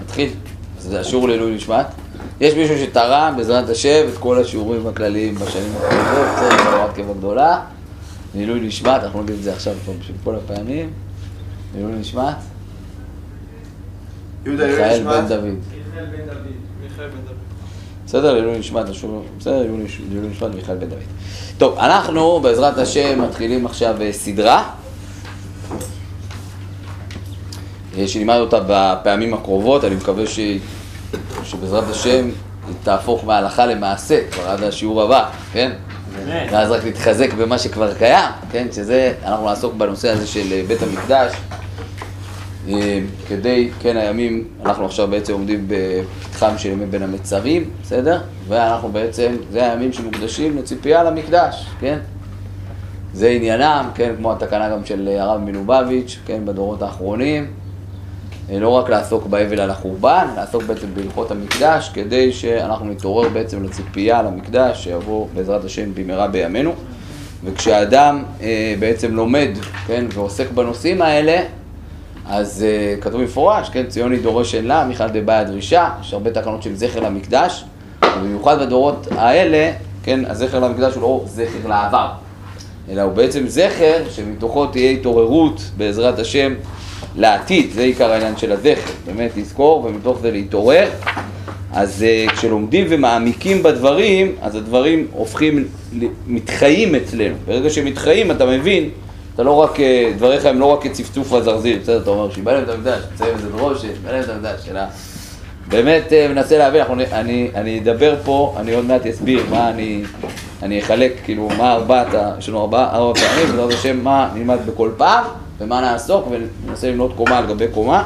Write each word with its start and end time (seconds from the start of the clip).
נתחיל. 0.00 0.30
זה 0.78 1.00
השיעור 1.00 1.28
לעילוי 1.28 1.54
נשמת. 1.54 1.86
יש 2.40 2.54
מישהו 2.54 2.78
שתרם 2.78 3.34
בעזרת 3.36 3.68
השם 3.68 4.04
את 4.12 4.18
כל 4.18 4.38
השיעורים 4.40 4.86
הכלליים 4.86 5.34
בשנים 5.34 5.72
הקרובות, 5.76 6.26
בסדר, 6.36 6.58
חברת 6.58 6.94
קבע 6.96 7.12
גדולה. 7.12 7.60
לעילוי 8.34 8.60
נשמת, 8.60 9.02
אנחנו 9.02 9.22
נגיד 9.22 9.34
את 9.34 9.42
זה 9.42 9.52
עכשיו 9.52 9.74
פה 9.86 9.92
בשביל 10.00 10.16
כל 10.24 10.34
הפעמים. 10.36 10.90
לעילוי 11.74 11.92
נשמת. 11.92 12.34
מיכאל 14.46 15.04
בן. 15.04 15.26
דוד. 15.28 15.44
מיכאל 15.44 16.06
בן 16.06 16.26
דוד. 16.26 16.36
מיכאל 16.82 17.06
בן 17.08 17.16
דוד. 17.26 17.34
בסדר, 18.06 18.32
לעילוי 18.32 18.58
נשמת, 18.58 18.88
השוב- 18.88 19.26
בסדר, 19.38 19.58
לעילוי 19.58 19.86
נשמת 20.30 20.54
מיכאל 20.54 20.76
בן 20.76 20.88
דוד. 20.88 20.98
טוב, 21.58 21.78
אנחנו 21.78 22.40
בעזרת 22.40 22.78
השם 22.78 23.22
מתחילים 23.22 23.66
עכשיו 23.66 24.02
אה, 24.02 24.12
סדרה 24.12 24.58
אה, 24.60 24.66
שנלמד 28.06 28.36
אותה 28.36 28.60
בפעמים 28.68 29.34
הקרובות, 29.34 29.84
אני 29.84 29.94
מקווה 29.94 30.26
ש... 30.26 30.40
שבעזרת 31.44 31.84
השם 31.90 32.30
היא 32.66 32.74
תהפוך 32.82 33.24
מהלכה 33.24 33.66
למעשה 33.66 34.20
כבר 34.30 34.48
עד 34.48 34.62
השיעור 34.62 35.02
הבא, 35.02 35.30
כן? 35.52 35.70
ואז 36.26 36.70
רק 36.70 36.84
נתחזק 36.84 37.32
במה 37.32 37.58
שכבר 37.58 37.94
קיים, 37.94 38.30
כן? 38.52 38.66
שזה, 38.72 39.12
אנחנו 39.24 39.46
נעסוק 39.48 39.74
בנושא 39.74 40.10
הזה 40.10 40.26
של 40.26 40.52
אה, 40.52 40.62
בית 40.68 40.82
המקדש. 40.82 41.32
אה, 42.68 43.00
כדי, 43.28 43.70
כן, 43.80 43.96
הימים, 43.96 44.48
אנחנו 44.64 44.84
עכשיו 44.84 45.08
בעצם 45.08 45.32
עומדים 45.32 45.68
בפתחם 45.68 46.58
של 46.58 46.68
ימי 46.68 46.86
בין 46.86 47.02
המצרים, 47.02 47.70
בסדר? 47.82 48.20
ואנחנו 48.48 48.88
בעצם, 48.88 49.36
זה 49.50 49.70
הימים 49.70 49.92
שמוקדשים 49.92 50.58
לציפייה 50.58 51.02
למקדש, 51.02 51.66
כן? 51.80 51.98
זה 53.14 53.28
עניינם, 53.28 53.90
כן, 53.94 54.14
כמו 54.18 54.32
התקנה 54.32 54.70
גם 54.70 54.84
של 54.84 55.08
אה, 55.08 55.22
הרב 55.22 55.40
מלובביץ', 55.40 56.18
כן, 56.26 56.40
בדורות 56.44 56.82
האחרונים. 56.82 57.46
אה, 58.50 58.58
לא 58.58 58.68
רק 58.68 58.90
לעסוק 58.90 59.26
באבל 59.26 59.60
על 59.60 59.70
החורבן, 59.70 60.26
לעסוק 60.36 60.62
בעצם 60.62 60.86
בהלכות 60.94 61.30
המקדש, 61.30 61.90
כדי 61.94 62.32
שאנחנו 62.32 62.86
נתעורר 62.86 63.28
בעצם 63.28 63.64
לציפייה 63.64 64.22
למקדש, 64.22 64.84
שיבוא 64.84 65.26
בעזרת 65.34 65.64
השם 65.64 65.94
במהרה 65.94 66.28
בימינו. 66.28 66.72
וכשאדם 67.44 68.22
אה, 68.42 68.74
בעצם 68.78 69.14
לומד, 69.14 69.50
כן, 69.86 70.04
ועוסק 70.14 70.50
בנושאים 70.50 71.02
האלה, 71.02 71.42
אז 72.26 72.64
uh, 72.64 73.02
כתוב 73.02 73.20
במפורש, 73.20 73.68
כן, 73.68 73.84
ציוני 73.88 74.18
דורש 74.18 74.54
אין 74.54 74.66
לה, 74.66 74.84
מיכל 74.84 75.08
דבעיה 75.08 75.44
דרישה, 75.44 75.90
יש 76.00 76.12
הרבה 76.12 76.30
תקנות 76.30 76.62
של 76.62 76.76
זכר 76.76 77.00
למקדש, 77.00 77.64
ובמיוחד 78.04 78.60
בדורות 78.60 79.06
האלה, 79.16 79.72
כן, 80.02 80.20
הזכר 80.26 80.58
למקדש 80.60 80.94
הוא 80.94 81.02
לא 81.02 81.22
זכר 81.26 81.68
לעבר, 81.68 82.08
אלא 82.90 83.02
הוא 83.02 83.12
בעצם 83.12 83.48
זכר 83.48 84.02
שמתוכו 84.10 84.66
תהיה 84.66 84.90
התעוררות 84.90 85.62
בעזרת 85.76 86.18
השם 86.18 86.54
לעתיד, 87.16 87.70
זה 87.72 87.82
עיקר 87.82 88.12
העניין 88.12 88.36
של 88.36 88.52
הזכר, 88.52 88.92
באמת 89.06 89.30
לזכור 89.36 89.84
ומתוך 89.84 90.18
זה 90.20 90.30
להתעורר. 90.30 90.88
אז 91.72 92.04
uh, 92.28 92.32
כשלומדים 92.32 92.86
ומעמיקים 92.90 93.62
בדברים, 93.62 94.32
אז 94.42 94.54
הדברים 94.54 95.06
הופכים, 95.12 95.64
מתחיים 96.26 96.94
אצלנו. 96.94 97.34
ברגע 97.46 97.70
שהם 97.70 97.84
מתחיים, 97.84 98.30
אתה 98.30 98.46
מבין, 98.46 98.90
אתה 99.34 99.42
לא 99.42 99.52
רק, 99.52 99.80
אה, 99.80 100.12
דבריך 100.16 100.46
הם 100.46 100.60
לא 100.60 100.66
רק 100.66 100.82
כצפצוף 100.82 101.32
הזרזיר, 101.32 101.78
בסדר, 101.82 102.02
אתה 102.02 102.10
אומר, 102.10 102.30
שיבא 102.30 102.52
להם 102.52 102.64
את 102.64 102.68
המקדש, 102.68 103.02
תסיים 103.14 103.34
איזה 103.34 103.48
דרוש, 103.48 103.80
שיבא 103.80 104.12
להם 104.12 104.22
את 104.22 104.28
המקדש, 104.28 104.68
אלא 104.70 104.80
באמת 105.68 106.12
אה, 106.12 106.28
מנסה 106.28 106.58
להבין, 106.58 106.80
אנחנו, 106.80 107.02
אני, 107.12 107.50
אני 107.54 107.80
אדבר 107.80 108.14
פה, 108.24 108.54
אני 108.60 108.74
עוד 108.74 108.84
מעט 108.84 109.06
אסביר 109.06 109.42
מה 109.50 109.70
אני, 109.70 110.02
אני 110.62 110.80
אחלק, 110.80 111.12
כאילו, 111.24 111.48
מה 111.58 111.72
ארבעת, 111.72 112.06
יש 112.38 112.48
לנו 112.48 112.60
ארבע, 112.60 112.88
ארבע 112.92 113.20
פעמים, 113.20 113.46
בעזרת 113.46 113.72
השם, 113.72 114.04
מה 114.04 114.30
נלמד 114.34 114.58
בכל 114.66 114.90
פעם, 114.96 115.24
ומה 115.58 115.80
נעסוק, 115.80 116.28
וננסה 116.30 116.90
למנות 116.90 117.12
קומה 117.16 117.38
על 117.38 117.46
גבי 117.46 117.68
קומה. 117.68 118.02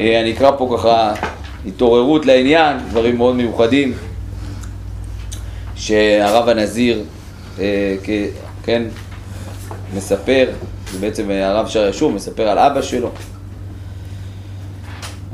אה, 0.00 0.20
אני 0.20 0.32
אקרא 0.32 0.50
פה 0.58 0.76
ככה 0.76 1.14
התעוררות 1.66 2.26
לעניין, 2.26 2.76
דברים 2.90 3.16
מאוד 3.16 3.34
מיוחדים, 3.34 3.94
שהרב 5.76 6.48
הנזיר, 6.48 7.02
אה, 7.58 7.96
כן, 8.62 8.82
מספר, 9.96 10.48
זה 10.92 10.98
בעצם 10.98 11.30
הרב 11.30 11.68
שר 11.68 11.88
ישוב 11.88 12.14
מספר 12.14 12.48
על 12.48 12.58
אבא 12.58 12.82
שלו. 12.82 13.10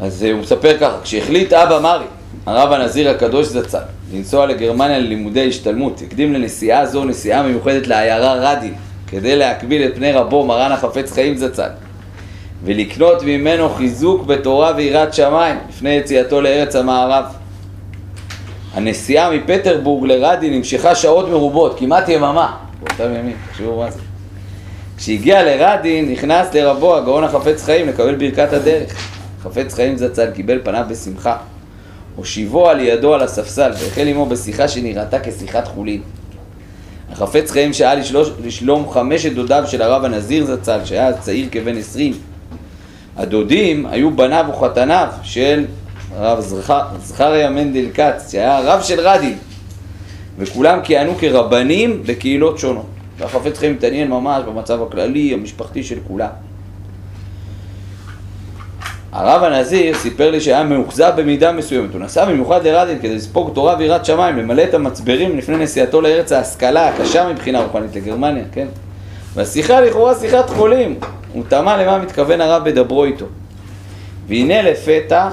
אז 0.01 0.25
אה, 0.25 0.33
הוא 0.33 0.41
מספר 0.41 0.79
ככה, 0.79 0.97
כשהחליט 1.03 1.53
אבא 1.53 1.81
מרי, 1.81 2.05
הרב 2.47 2.73
הנזיר 2.73 3.11
הקדוש 3.11 3.47
זצ"ל, 3.47 3.79
לנסוע 4.13 4.47
לגרמניה 4.47 4.99
ללימודי 4.99 5.49
השתלמות, 5.49 6.03
הקדים 6.07 6.33
לנסיעה 6.33 6.87
זו 6.87 7.05
נסיעה 7.05 7.43
מיוחדת 7.43 7.87
לעיירה 7.87 8.35
רדין, 8.35 8.75
כדי 9.11 9.37
להקביל 9.37 9.85
את 9.85 9.95
פני 9.95 10.13
רבו 10.13 10.47
מרן 10.47 10.73
החפץ 10.73 11.13
חיים 11.13 11.37
זצ"ל, 11.37 11.69
ולקנות 12.65 13.23
ממנו 13.23 13.69
חיזוק 13.69 14.27
בתורה 14.27 14.73
ויראת 14.77 15.15
שמיים 15.15 15.57
לפני 15.69 15.91
יציאתו 15.91 16.41
לארץ 16.41 16.77
המערב. 16.77 17.25
הנסיעה 18.75 19.31
מפטרבורג 19.31 20.07
לרדין 20.07 20.55
נמשכה 20.55 20.95
שעות 20.95 21.29
מרובות, 21.29 21.79
כמעט 21.79 22.09
יממה, 22.09 22.57
באותם 22.81 23.15
ימים, 23.15 23.37
תחשבו 23.51 23.79
מה 23.79 23.91
זה. 23.91 24.01
כשהגיע 24.97 25.43
לרדין, 25.43 26.13
נכנס 26.13 26.55
לרבו 26.55 26.97
הגאון 26.97 27.25
החפץ 27.25 27.65
חיים 27.65 27.89
לקבל 27.89 28.15
ברכת 28.15 28.53
הדרך. 28.53 29.11
חפץ 29.43 29.75
חיים 29.75 29.97
זצ"ל 29.97 30.31
קיבל 30.31 30.59
פניו 30.65 30.85
בשמחה. 30.89 31.37
הושיבו 32.17 32.69
על 32.69 32.81
ידו 32.81 33.15
על 33.15 33.23
הספסל, 33.23 33.71
והחל 33.81 34.07
עמו 34.07 34.27
בשיחה 34.27 34.69
שנראתה 34.69 35.19
כשיחת 35.21 35.69
חולין. 35.69 36.01
החפץ 37.13 37.51
חיים 37.51 37.73
שאל 37.73 37.99
לשלוש, 37.99 38.29
לשלום 38.45 38.91
חמשת 38.91 39.33
דודיו 39.33 39.65
של 39.67 39.83
הרב 39.83 40.05
הנזיר 40.05 40.45
זצ"ל, 40.45 40.81
שהיה 40.85 41.13
צעיר 41.13 41.49
כבן 41.53 41.77
עשרים. 41.77 42.13
הדודים 43.17 43.87
היו 43.87 44.11
בניו 44.17 44.45
וחתניו 44.49 45.09
של 45.23 45.65
הרב 46.17 46.41
זכר- 46.41 46.85
זכריה 47.03 47.51
מנדל 47.51 47.87
כץ, 47.95 48.33
שהיה 48.33 48.57
הרב 48.59 48.83
של 48.83 49.01
רדין, 49.01 49.39
וכולם 50.39 50.79
כיהנו 50.85 51.15
כרבנים 51.19 52.03
בקהילות 52.07 52.59
שונות. 52.59 52.87
והחפץ 53.19 53.59
חיים 53.59 53.73
מתעניין 53.73 54.11
ממש 54.11 54.43
במצב 54.47 54.83
הכללי, 54.83 55.35
המשפחתי 55.35 55.83
של 55.83 55.99
כולם. 56.09 56.29
הרב 59.13 59.45
הנזיר 59.45 59.95
סיפר 59.95 60.31
לי 60.31 60.41
שהיה 60.41 60.65
מאוכזב 60.65 61.13
במידה 61.17 61.53
מסוימת. 61.53 61.93
הוא 61.93 62.01
נסע 62.01 62.25
במיוחד 62.25 62.67
לרדין 62.67 62.99
כדי 62.99 63.15
לספוג 63.15 63.51
תורה 63.55 63.77
ויראת 63.79 64.05
שמיים, 64.05 64.39
למלא 64.39 64.65
את 64.65 64.75
המצברים 64.75 65.39
לפני 65.39 65.57
נסיעתו 65.57 66.01
לארץ 66.01 66.33
ההשכלה 66.33 66.89
הקשה 66.89 67.29
מבחינה 67.29 67.63
רוחנית 67.63 67.97
לגרמניה, 67.97 68.45
כן? 68.53 68.67
והשיחה 69.35 69.81
לכאורה 69.81 70.15
שיחת 70.15 70.51
חולים. 70.51 70.99
הוא 71.33 71.45
תמה 71.49 71.83
למה 71.83 71.99
מתכוון 71.99 72.41
הרב 72.41 72.65
בדברו 72.65 73.05
איתו. 73.05 73.27
והנה 74.29 74.63
לפתע 74.63 75.29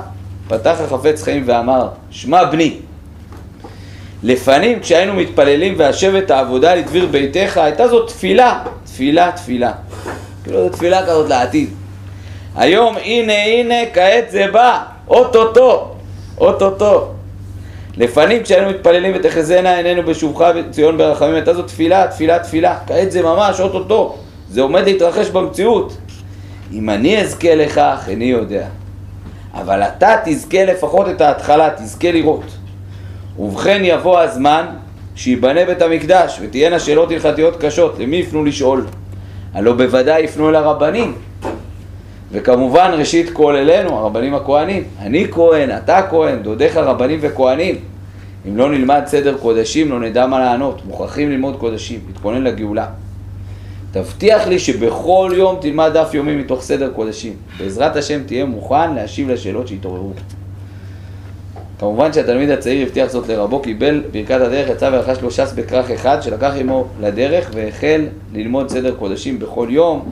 פתח 0.48 0.78
החפץ 0.86 1.24
חיים 1.24 1.44
ואמר, 1.46 1.88
שמע 2.12 2.44
בני, 2.44 2.78
לפנים 4.24 4.80
כשהיינו 4.80 5.14
מתפללים 5.14 5.74
והשבת 5.78 6.32
העבודה 6.32 6.76
לדביר 6.76 7.06
ביתך, 7.06 7.58
הייתה 7.58 7.88
זו 7.88 8.06
תפילה, 8.06 8.64
תפילה, 8.86 9.32
תפילה. 9.32 9.72
כאילו 10.44 10.64
זו 10.64 10.70
תפילה 10.70 11.04
כזאת 11.06 11.30
לעתיד. 11.30 11.70
היום 12.58 12.96
הנה 13.04 13.34
הנה 13.34 13.76
כעת 13.94 14.32
זה 14.32 14.46
בא, 14.52 14.82
אוטוטו, 15.08 15.92
אוטוטו. 16.38 17.08
לפנים 17.98 18.44
כשהיינו 18.44 18.70
מתפללים 18.70 19.14
ותחזינה 19.16 19.78
עינינו 19.78 20.04
בשובך 20.04 20.52
ציון 20.72 20.98
ברחמים, 20.98 21.34
הייתה 21.34 21.54
זו 21.54 21.64
תפילה, 21.64 22.08
תפילה, 22.08 22.40
תפילה. 22.40 22.78
כעת 22.88 23.12
זה 23.12 23.22
ממש 23.22 23.60
אוטוטו, 23.60 24.16
זה 24.50 24.62
עומד 24.62 24.84
להתרחש 24.84 25.30
במציאות. 25.30 25.98
אם 26.74 26.90
אני 26.90 27.22
אזכה 27.22 27.56
לכך, 27.56 28.06
איני 28.08 28.26
יודע. 28.26 28.68
אבל 29.54 29.82
אתה 29.82 30.16
תזכה 30.26 30.66
לפחות 30.66 31.10
את 31.10 31.22
ההתחלה, 31.22 31.70
תזכה 31.78 32.12
לראות. 32.12 32.46
ובכן 33.40 33.82
יבוא 33.84 34.20
הזמן 34.20 34.66
שייבנה 35.16 35.66
בית 35.66 35.82
המקדש 35.82 36.40
ותהיינה 36.42 36.80
שאלות 36.80 37.12
הלכתיות 37.12 37.56
קשות, 37.62 38.00
למי 38.00 38.16
יפנו 38.16 38.46
לשאול? 38.46 38.86
הלא 39.54 39.74
בוודאי 39.74 40.24
יפנו 40.24 40.50
אל 40.50 40.56
הרבנים. 40.56 41.27
וכמובן 42.32 42.92
ראשית 42.98 43.30
כל 43.30 43.56
אלינו, 43.56 43.98
הרבנים 43.98 44.34
הכהנים. 44.36 44.84
אני 45.00 45.28
כהן, 45.32 45.78
אתה 45.78 46.02
כהן, 46.10 46.40
דודיך 46.40 46.78
רבנים 46.78 47.20
וכהנים. 47.22 47.76
אם 48.48 48.58
לא 48.58 48.70
נלמד 48.70 49.02
סדר 49.06 49.38
קודשים 49.38 49.92
לא 49.92 50.00
נדע 50.00 50.28
מה 50.28 50.40
לענות, 50.40 50.86
מוכרחים 50.86 51.30
ללמוד 51.30 51.56
קודשים, 51.56 52.00
להתכונן 52.08 52.44
לגאולה. 52.44 52.88
תבטיח 53.92 54.48
לי 54.48 54.60
שבכל 54.60 55.32
יום 55.36 55.58
תלמד 55.62 55.92
דף 55.94 56.14
יומי 56.14 56.36
מתוך 56.36 56.62
סדר 56.62 56.92
קודשים. 56.96 57.34
בעזרת 57.60 57.96
השם 57.96 58.24
תהיה 58.26 58.46
מוכן 58.46 58.94
להשיב 58.96 59.30
לשאלות 59.30 59.68
שהתעוררו. 59.68 60.12
כמובן 61.80 62.14
שהתלמיד 62.14 62.50
הצעיר 62.50 62.88
הבטיח 62.88 63.12
זאת 63.12 63.28
לרבו, 63.28 63.60
קיבל 63.60 64.04
ברכת 64.12 64.42
הדרך, 64.42 64.70
יצא 64.70 64.90
ורכש 64.94 65.22
לו 65.22 65.32
ש"ס 65.32 65.54
בכרך 65.56 65.92
אחד, 65.92 66.22
שלקח 66.22 66.52
עמו 66.60 66.88
לדרך 67.00 67.50
והחל 67.54 68.02
ללמוד 68.34 68.70
סדר 68.70 68.96
קודשים 68.96 69.40
בכל 69.40 69.68
יום, 69.70 70.10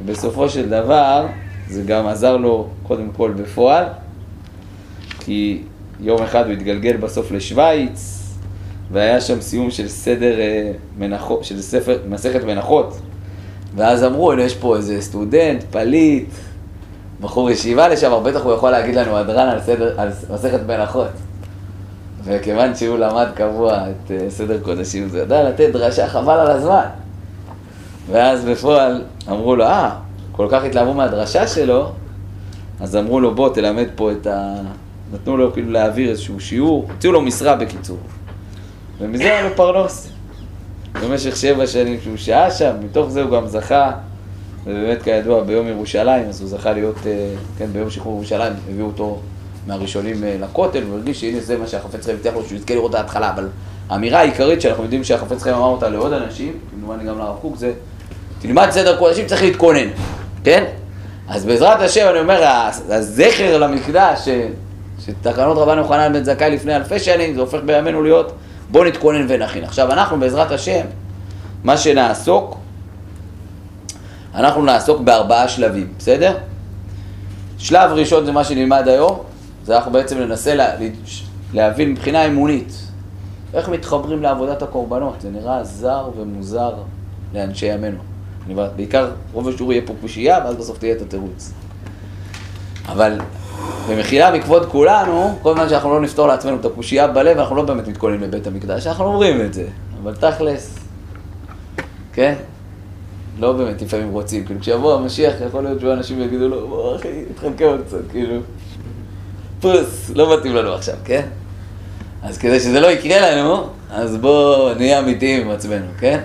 ובסופו 0.00 0.48
של 0.48 0.68
דבר 0.68 1.26
זה 1.68 1.82
גם 1.82 2.06
עזר 2.06 2.36
לו 2.36 2.66
קודם 2.82 3.08
כל 3.16 3.30
בפועל, 3.30 3.84
כי 5.20 5.62
יום 6.00 6.22
אחד 6.22 6.44
הוא 6.46 6.52
התגלגל 6.52 6.96
בסוף 6.96 7.32
לשוויץ, 7.32 8.18
והיה 8.92 9.20
שם 9.20 9.40
סיום 9.40 9.70
של 9.70 9.88
סדר 9.88 10.40
אה, 10.40 10.72
מנחות, 10.98 11.44
של 11.44 11.62
ספר, 11.62 11.98
מסכת 12.08 12.44
מנחות. 12.44 12.98
ואז 13.74 14.04
אמרו, 14.04 14.32
יש 14.32 14.54
פה 14.54 14.76
איזה 14.76 15.02
סטודנט, 15.02 15.64
פליט, 15.70 16.28
בחור 17.20 17.50
ישיבה 17.50 17.88
לשעבר, 17.88 18.20
בטח 18.20 18.44
הוא 18.44 18.52
יכול 18.52 18.70
להגיד 18.70 18.94
לנו 18.94 19.16
הדרן 19.16 19.48
על, 19.48 19.60
סדר, 19.60 20.00
על 20.00 20.08
מסכת 20.30 20.60
מלאכות. 20.66 21.08
וכיוון 22.24 22.74
שהוא 22.74 22.98
למד 22.98 23.26
קבוע 23.34 23.76
את 23.90 24.10
uh, 24.10 24.30
סדר 24.30 24.58
קודשים, 24.62 25.08
זה 25.08 25.18
ידע 25.18 25.48
לתת 25.48 25.70
דרשה 25.72 26.08
חבל 26.08 26.40
על 26.40 26.50
הזמן. 26.50 26.84
ואז 28.10 28.44
בפועל 28.44 29.04
אמרו 29.28 29.56
לו, 29.56 29.64
אה, 29.64 29.90
כל 30.32 30.46
כך 30.50 30.64
התלהבו 30.64 30.94
מהדרשה 30.94 31.46
שלו, 31.46 31.92
אז 32.80 32.96
אמרו 32.96 33.20
לו, 33.20 33.34
בוא 33.34 33.54
תלמד 33.54 33.86
פה 33.94 34.12
את 34.12 34.26
ה... 34.26 34.54
נתנו 35.12 35.36
לו 35.36 35.52
כאילו 35.52 35.70
להעביר 35.70 36.10
איזשהו 36.10 36.40
שיעור, 36.40 36.88
הוציאו 36.92 37.12
לו 37.12 37.20
משרה 37.20 37.56
בקיצור. 37.56 37.98
ומזה 38.98 39.22
היה 39.22 39.48
לו 39.48 39.56
פרנוס. 39.56 40.08
במשך 41.02 41.36
שבע 41.36 41.66
שנים 41.66 42.00
שהוא 42.02 42.16
שהה 42.16 42.50
שם, 42.50 42.72
מתוך 42.82 43.08
זה 43.10 43.22
הוא 43.22 43.30
גם 43.30 43.46
זכה, 43.46 43.92
ובאמת 44.64 45.02
כידוע 45.02 45.42
ביום 45.42 45.68
ירושלים, 45.68 46.28
אז 46.28 46.40
הוא 46.40 46.48
זכה 46.48 46.72
להיות, 46.72 47.06
אה, 47.06 47.34
כן, 47.58 47.66
ביום 47.72 47.90
שחרור 47.90 48.14
ירושלים, 48.14 48.52
הביאו 48.70 48.86
אותו 48.86 49.20
מהראשונים 49.66 50.24
אה, 50.24 50.36
לכותל, 50.40 50.82
והוא 50.84 50.96
הרגיש 50.96 51.20
שהנה 51.20 51.40
זה 51.40 51.58
מה 51.58 51.66
שהחפץ 51.66 52.04
חיים 52.04 52.16
הבטיח 52.16 52.34
לו, 52.34 52.44
שהוא 52.44 52.56
יזכה 52.56 52.74
לראות 52.74 52.90
את 52.90 52.94
ההתחלה, 52.94 53.30
אבל 53.30 53.48
האמירה 53.88 54.18
העיקרית 54.20 54.60
שאנחנו 54.60 54.82
יודעים 54.82 55.04
שהחפץ 55.04 55.42
חיים 55.42 55.56
אמר 55.56 55.66
אותה 55.66 55.88
לעוד 55.88 56.12
אנשים, 56.12 56.52
כמובן 56.70 57.06
גם 57.06 57.18
לרב 57.18 57.36
קוק, 57.40 57.56
זה 57.56 57.72
תלמד 58.40 58.70
סדר 58.70 58.98
קודשים, 58.98 59.26
צריך 59.26 59.42
להתכונן, 59.42 59.88
כן? 60.44 60.64
אז 61.28 61.44
בעזרת 61.44 61.80
השם, 61.80 62.06
אני 62.10 62.18
אומר, 62.18 62.42
הזכר 62.88 63.58
למקדש, 63.58 64.28
שתקנות 65.04 65.58
רבן 65.58 65.78
יוחנן 65.78 66.12
בן 66.12 66.24
זכאי 66.24 66.50
לפני 66.50 66.76
אלפי 66.76 66.98
שנים, 66.98 67.34
זה 67.34 67.40
הופך 67.40 67.58
בימינו 67.66 68.02
להיות 68.02 68.32
בואו 68.70 68.84
נתכונן 68.84 69.26
ונכין. 69.28 69.64
עכשיו, 69.64 69.92
אנחנו 69.92 70.20
בעזרת 70.20 70.52
השם, 70.52 70.84
מה 71.64 71.76
שנעסוק, 71.76 72.56
אנחנו 74.34 74.62
נעסוק 74.62 75.00
בארבעה 75.00 75.48
שלבים, 75.48 75.92
בסדר? 75.98 76.34
שלב 77.58 77.90
ראשון 77.92 78.26
זה 78.26 78.32
מה 78.32 78.44
שנלמד 78.44 78.88
היום, 78.88 79.18
זה 79.64 79.76
אנחנו 79.76 79.92
בעצם 79.92 80.18
ננסה 80.18 80.54
לה, 80.54 80.66
להבין 81.52 81.90
מבחינה 81.90 82.26
אמונית 82.26 82.72
איך 83.54 83.68
מתחברים 83.68 84.22
לעבודת 84.22 84.62
הקורבנות. 84.62 85.20
זה 85.20 85.30
נראה 85.30 85.64
זר 85.64 86.10
ומוזר 86.16 86.72
לאנשי 87.34 87.66
ימינו. 87.66 87.98
אני 88.48 88.54
אומר, 88.54 88.70
בעיקר 88.76 89.10
רוב 89.32 89.48
השיעור 89.48 89.72
יהיה 89.72 89.82
פה 89.86 89.94
קושייה, 90.00 90.38
ואז 90.44 90.56
בסוף 90.56 90.78
תהיה 90.78 90.92
את 90.92 91.02
התירוץ. 91.02 91.52
אבל 92.86 93.18
במחילה 93.88 94.30
מכבוד 94.30 94.66
כולנו, 94.66 95.38
כל 95.42 95.54
זמן 95.54 95.68
שאנחנו 95.68 95.90
לא 95.90 96.00
נפתור 96.00 96.26
לעצמנו 96.26 96.56
את 96.60 96.64
הקושייה 96.64 97.06
בלב, 97.06 97.38
אנחנו 97.38 97.56
לא 97.56 97.62
באמת 97.62 97.88
מתכוננים 97.88 98.20
לבית 98.20 98.46
המקדש, 98.46 98.86
אנחנו 98.86 99.04
אומרים 99.04 99.40
את 99.40 99.54
זה, 99.54 99.66
אבל 100.02 100.14
תכלס, 100.14 100.78
כן? 102.12 102.34
לא 103.38 103.52
באמת 103.52 103.82
לפעמים 103.82 104.10
רוצים, 104.10 104.44
כאילו 104.44 104.60
כשיבוא 104.60 104.94
המשיח 104.94 105.34
יכול 105.46 105.62
להיות 105.62 105.80
שהוא 105.80 105.92
אנשים 105.92 106.22
יגידו 106.22 106.48
לו, 106.48 106.68
בוא 106.68 106.96
אחי, 106.96 107.24
תתחלקם 107.34 107.76
קצת, 107.86 108.10
כאילו, 108.10 108.40
פוס, 109.60 110.10
לא 110.14 110.38
מתאים 110.38 110.54
לנו 110.54 110.72
עכשיו, 110.72 110.94
כן? 111.04 111.22
אז 112.22 112.38
כדי 112.38 112.60
שזה 112.60 112.80
לא 112.80 112.86
יקרה 112.86 113.34
לנו, 113.34 113.66
אז 113.90 114.16
בואו 114.16 114.74
נהיה 114.74 114.98
אמיתיים 114.98 115.46
עם 115.46 115.50
עצמנו, 115.50 115.86
כן? 115.98 116.20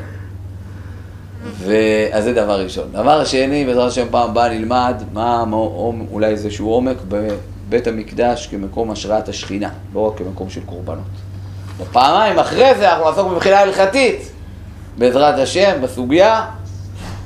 אז 2.14 2.24
זה 2.24 2.34
דבר 2.34 2.64
ראשון. 2.64 2.92
דבר 2.92 3.24
שני, 3.26 3.66
בעזרת 3.66 3.88
השם 3.88 4.06
פעם 4.12 4.30
הבאה 4.30 4.50
נלמד 4.50 5.04
מה 5.14 5.44
אולי 6.12 6.28
איזשהו 6.28 6.70
עומק 6.70 6.98
בבית 7.08 7.88
המקדש 7.88 8.48
כמקום 8.48 8.92
השראת 8.92 9.30
השכינה, 9.30 9.70
לא 9.94 10.00
רק 10.00 10.18
כמקום 10.18 10.50
של 10.50 10.62
קורבנות. 10.66 11.04
ופעמיים 11.78 12.40
אחרי 12.40 12.76
זה 12.76 12.92
אנחנו 12.94 13.10
נעסוק 13.10 13.28
במחילה 13.32 13.60
הלכתית, 13.60 14.32
בעזרת 14.98 15.40
השם, 15.40 15.72
בסוגיה, 15.82 16.46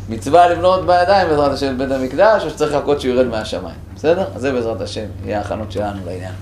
מצווה 0.10 0.48
לבנות 0.50 0.86
בידיים 0.86 1.28
בעזרת 1.30 1.52
השם 1.52 1.78
בבית 1.78 1.92
המקדש, 1.92 2.44
או 2.44 2.50
שצריך 2.50 2.75
לחכות 2.75 3.02
שהוא 3.02 3.14
ירד 3.14 3.28
מהשמיים. 3.28 3.75
בסדר? 3.96 4.25
אז 4.36 4.42
זה 4.42 4.52
בעזרת 4.52 4.81
השם, 4.81 5.06
יהיה 5.25 5.38
ההכנות 5.38 5.72
שלנו 5.72 6.00
לעניין. 6.06 6.34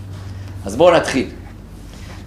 אז 0.66 0.76
בואו 0.76 0.96
נתחיל. 0.96 1.30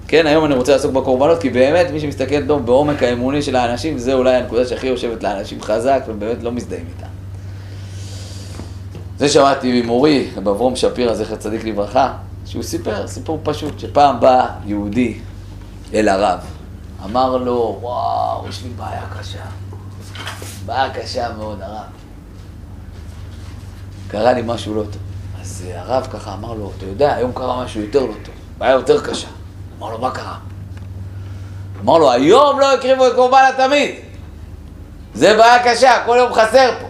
כן, 0.08 0.26
היום 0.26 0.44
אני 0.44 0.54
רוצה 0.54 0.72
לעסוק 0.72 0.92
בקורבנות, 0.92 1.40
כי 1.40 1.50
באמת 1.50 1.86
מי 1.92 2.00
שמסתכל 2.00 2.46
טוב 2.46 2.66
בעומק 2.66 3.02
האמוני 3.02 3.42
של 3.42 3.56
האנשים, 3.56 3.98
זה 3.98 4.14
אולי 4.14 4.34
הנקודה 4.34 4.66
שהכי 4.66 4.86
יושבת 4.86 5.22
לאנשים 5.22 5.62
חזק, 5.62 6.02
ובאמת 6.08 6.42
לא 6.42 6.52
מזדהים 6.52 6.84
איתה. 6.96 7.06
זה 9.18 9.28
שמעתי 9.28 9.82
ממורי, 9.82 10.28
אברום 10.38 10.76
שפירא, 10.76 11.14
זכר 11.14 11.36
צדיק 11.36 11.64
לברכה, 11.64 12.14
שהוא 12.46 12.62
סיפר 12.62 13.06
סיפור 13.06 13.40
פשוט, 13.42 13.78
שפעם 13.78 14.20
בא 14.20 14.46
יהודי 14.66 15.18
אל 15.94 16.08
הרב, 16.08 16.38
אמר 17.04 17.36
לו, 17.36 17.78
וואו, 17.80 18.48
יש 18.48 18.62
לי 18.62 18.70
בעיה 18.76 19.02
קשה, 19.18 19.44
בעיה 20.66 20.90
קשה 20.90 21.32
מאוד, 21.38 21.62
הרב. 21.62 21.84
קרה 24.08 24.32
לי 24.32 24.42
משהו 24.44 24.74
לא 24.74 24.82
טוב. 24.82 25.02
אז 25.40 25.64
הרב 25.74 26.08
ככה 26.12 26.34
אמר 26.34 26.54
לו, 26.54 26.70
אתה 26.76 26.86
יודע, 26.86 27.14
היום 27.14 27.32
קרה 27.32 27.64
משהו 27.64 27.80
יותר 27.80 28.00
לא 28.00 28.14
טוב, 28.24 28.34
בעיה 28.58 28.72
יותר 28.72 29.00
קשה. 29.00 29.28
אמר 29.78 29.90
לו, 29.90 29.98
מה 29.98 30.10
קרה? 30.10 30.34
אמר 31.80 31.98
לו, 31.98 32.10
היום 32.12 32.60
לא 32.60 32.74
הקריבו 32.74 33.06
את 33.06 33.12
קורבן 33.14 33.44
התמיד. 33.54 33.90
זה 35.14 35.36
בעיה 35.36 35.62
קשה, 35.64 35.92
כל 36.06 36.16
יום 36.18 36.32
חסר 36.32 36.70
פה. 36.80 36.86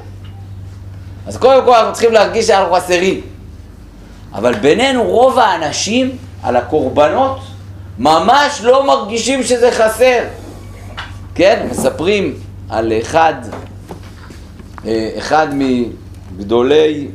אז 1.27 1.37
קודם 1.37 1.65
כל 1.65 1.75
אנחנו 1.75 1.93
צריכים 1.93 2.13
להרגיש 2.13 2.47
שאנחנו 2.47 2.75
חסרים. 2.75 3.21
אבל 4.35 4.55
בינינו 4.55 5.05
רוב 5.05 5.39
האנשים 5.39 6.17
על 6.43 6.57
הקורבנות 6.57 7.39
ממש 7.99 8.61
לא 8.63 8.87
מרגישים 8.87 9.43
שזה 9.43 9.71
חסר. 9.73 10.25
כן, 11.35 11.67
מספרים 11.71 12.35
על 12.69 12.93
אחד, 13.03 13.35
אה, 14.87 15.11
אחד 15.19 15.47
מגדולי 15.53 17.09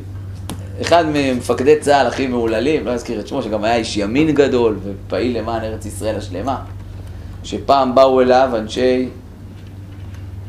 אחד 0.80 1.04
ממפקדי 1.06 1.80
צה"ל 1.80 2.06
הכי 2.06 2.26
מהוללים, 2.26 2.86
לא 2.86 2.90
אזכיר 2.90 3.20
את 3.20 3.28
שמו, 3.28 3.42
שגם 3.42 3.64
היה 3.64 3.76
איש 3.76 3.96
ימין 3.96 4.30
גדול 4.30 4.78
ופעיל 4.84 5.38
למען 5.38 5.64
ארץ 5.64 5.86
ישראל 5.86 6.16
השלמה, 6.16 6.56
שפעם 7.44 7.94
באו 7.94 8.20
אליו 8.20 8.50
אנשי 8.58 9.08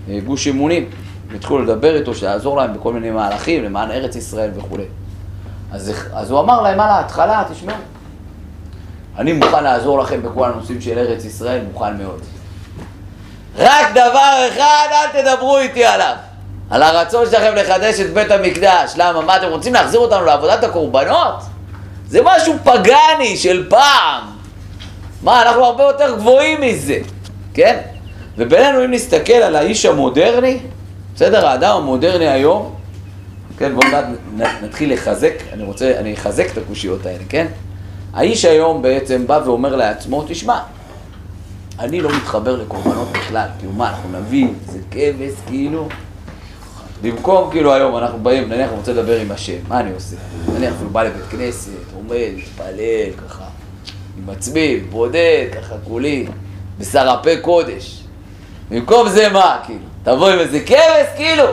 אה, 0.10 0.20
גוש 0.26 0.48
אמונים, 0.48 0.90
והתחילו 1.32 1.64
לדבר 1.64 1.96
איתו, 1.96 2.16
שיעזור 2.16 2.58
להם 2.58 2.74
בכל 2.74 2.94
מיני 2.94 3.12
מהלכים 3.12 3.64
למען 3.64 3.92
ארץ 3.92 4.16
ישראל 4.16 4.50
וכולי. 4.56 4.86
אז, 5.72 5.92
אז 6.14 6.32
הוא 6.32 6.40
אמר 6.40 6.62
להם 6.62 6.80
על 6.80 6.90
ההתחלה, 6.90 7.44
תשמעו, 7.52 7.76
אני 9.18 9.34
מוכן 9.34 9.64
לעזור 9.64 10.00
לכם 10.00 10.24
בכל 10.24 10.46
הנושאים 10.46 10.82
של 10.82 10.98
ארץ 10.98 11.26
ישראל, 11.26 11.62
מוכן 11.74 11.98
מאוד. 11.98 12.22
רק 13.58 13.92
דבר 13.92 14.48
אחד, 14.50 14.88
אל 14.92 15.22
תדברו 15.22 15.58
איתי 15.58 15.86
עליו. 15.86 16.16
על 16.70 16.84
הרצון 16.84 17.26
שלכם 17.26 17.56
לחדש 17.56 18.00
את 18.00 18.14
בית 18.14 18.32
המקדש. 18.32 18.94
למה? 18.98 19.22
מה, 19.22 19.38
אתם 19.38 19.48
רוצים 19.48 19.74
להחזיר 19.74 20.00
אותנו 20.00 20.26
לעבודת 20.26 20.64
הקורבנות? 20.64 21.36
זה 22.08 22.20
משהו 22.24 22.54
פגאני 22.64 23.38
של 23.38 23.70
פעם. 23.70 24.24
מה, 25.24 25.42
אנחנו 25.42 25.66
הרבה 25.66 25.84
יותר 25.84 26.16
גבוהים 26.18 26.62
מזה, 26.62 27.00
כן? 27.54 27.78
ובינינו, 28.38 28.86
אם 28.86 28.92
נסתכל 28.92 29.34
על 29.34 29.56
האיש 29.56 29.86
המודרני, 29.86 30.60
בסדר, 31.16 31.48
האדם 31.48 31.78
המודרני 31.78 32.28
היום, 32.28 32.76
כן, 33.58 33.76
בואו 33.76 33.88
נתחיל 34.62 34.94
לחזק, 34.94 35.34
אני 35.54 35.64
רוצה, 35.64 35.94
אני 36.00 36.14
אחזק 36.14 36.48
את 36.52 36.58
הקושיות 36.58 37.06
האלה, 37.06 37.24
כן? 37.30 37.48
האיש 38.14 38.46
היום 38.46 38.82
בעצם 38.82 39.28
בא 39.28 39.40
ואומר 39.46 39.76
לעצמו, 39.76 40.24
תשמע, 40.28 40.60
אני 41.80 42.02
לא 42.02 42.10
מתחבר 42.16 42.56
לקורבנות 42.56 43.08
בכלל, 43.12 43.48
כאילו 43.60 43.72
מה, 43.74 43.90
אנחנו 43.90 44.20
נביא 44.20 44.48
איזה 44.68 44.80
כבש, 44.92 45.34
כאילו, 45.48 45.88
במקום 47.02 47.52
כאילו 47.52 47.74
היום 47.74 47.98
אנחנו 47.98 48.20
באים, 48.24 48.50
נניח 48.50 48.70
אני 48.70 48.78
רוצה 48.78 48.94
לדבר 48.94 49.20
עם 49.20 49.32
השם, 49.32 49.58
מה 49.68 49.80
אני 49.80 49.92
עושה? 49.94 50.16
נניח 50.54 50.74
אפילו 50.74 50.90
בא 50.90 51.04
לבית 51.04 51.26
כנסת, 51.30 51.72
עומד, 51.96 52.30
מתפלל 52.38 53.12
ככה, 53.28 53.44
עם 54.18 54.30
עצמי, 54.30 54.78
בודד, 54.78 55.46
ככה 55.54 55.76
כולי, 55.84 56.26
בשר 56.80 57.10
הפה 57.10 57.30
קודש. 57.42 58.04
במקום 58.70 59.10
זה 59.10 59.30
מה, 59.30 59.60
כאילו? 59.66 59.80
תבוא 60.04 60.30
עם 60.30 60.40
איזה 60.40 60.60
כבש, 60.60 61.08
כאילו? 61.16 61.44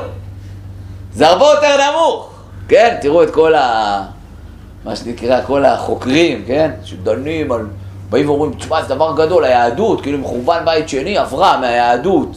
זה 1.14 1.28
הרבה 1.28 1.44
יותר 1.44 1.76
נמוך, 1.90 2.32
כן? 2.68 2.96
תראו 3.00 3.22
את 3.22 3.30
כל 3.30 3.54
ה... 3.54 4.02
מה 4.84 4.96
שנקרא, 4.96 5.40
כל 5.46 5.64
החוקרים, 5.64 6.44
כן? 6.46 6.70
שדנים 6.84 7.52
על... 7.52 7.66
באים 8.10 8.30
ואומרים, 8.30 8.54
תשמע, 8.54 8.82
זה 8.82 8.94
דבר 8.94 9.14
גדול, 9.16 9.44
היהדות, 9.44 10.00
כאילו 10.02 10.18
מחורבן 10.18 10.64
בית 10.64 10.88
שני 10.88 11.18
עברה 11.18 11.60
מהיהדות 11.60 12.36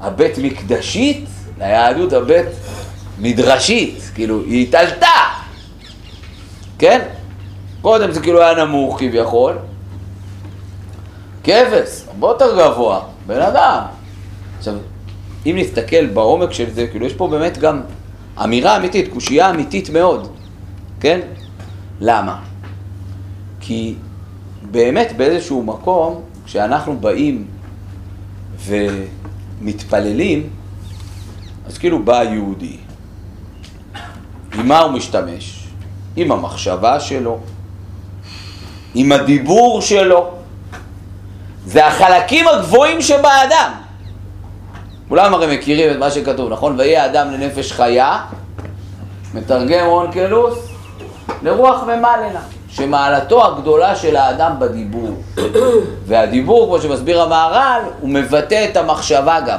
הבית 0.00 0.38
מקדשית 0.38 1.24
ליהדות 1.62 2.12
הבית 2.12 2.46
מדרשית, 3.18 4.10
כאילו, 4.14 4.40
היא 4.40 4.66
התעלתה, 4.66 5.06
כן? 6.78 7.00
קודם 7.82 8.12
זה 8.12 8.20
כאילו 8.20 8.42
היה 8.42 8.64
נמוך 8.64 8.98
כביכול, 8.98 9.58
כבש, 11.44 12.02
הרבה 12.08 12.26
יותר 12.26 12.58
גבוה, 12.58 13.00
בן 13.26 13.40
אדם. 13.40 13.82
עכשיו, 14.58 14.74
אם 15.46 15.56
נסתכל 15.58 16.06
בעומק 16.06 16.52
של 16.52 16.70
זה, 16.70 16.86
כאילו 16.86 17.06
יש 17.06 17.12
פה 17.12 17.28
באמת 17.28 17.58
גם 17.58 17.80
אמירה 18.44 18.76
אמיתית, 18.76 19.12
קושייה 19.12 19.50
אמיתית 19.50 19.90
מאוד, 19.90 20.32
כן? 21.00 21.20
למה? 22.00 22.38
כי 23.60 23.94
באמת 24.70 25.12
באיזשהו 25.16 25.62
מקום, 25.62 26.22
כשאנחנו 26.44 26.96
באים 27.00 27.46
ומתפללים, 28.66 30.50
אז 31.66 31.78
כאילו 31.78 32.02
בא 32.02 32.22
יהודי, 32.22 32.76
עם 34.54 34.68
מה 34.68 34.80
הוא 34.80 34.92
משתמש? 34.92 35.66
עם 36.16 36.32
המחשבה 36.32 37.00
שלו, 37.00 37.38
עם 38.94 39.12
הדיבור 39.12 39.80
שלו. 39.82 40.30
זה 41.66 41.86
החלקים 41.86 42.48
הגבוהים 42.48 43.02
שבאדם. 43.02 43.72
כולם 45.08 45.34
הרי 45.34 45.56
מכירים 45.56 45.90
את 45.90 45.96
מה 45.96 46.10
שכתוב, 46.10 46.52
נכון? 46.52 46.78
ויהי 46.78 46.96
האדם 46.96 47.30
לנפש 47.30 47.72
חיה, 47.72 48.18
מתרגם 49.34 49.86
אונקלוס, 49.86 50.58
לרוח 51.42 51.82
ומלנה, 51.82 52.40
שמעלתו 52.68 53.46
הגדולה 53.46 53.96
של 53.96 54.16
האדם 54.16 54.52
בדיבור. 54.58 55.22
והדיבור, 56.06 56.66
כמו 56.66 56.80
שמסביר 56.80 57.22
המהר"ל, 57.22 57.82
הוא 58.00 58.10
מבטא 58.10 58.66
את 58.70 58.76
המחשבה 58.76 59.40
גם. 59.40 59.58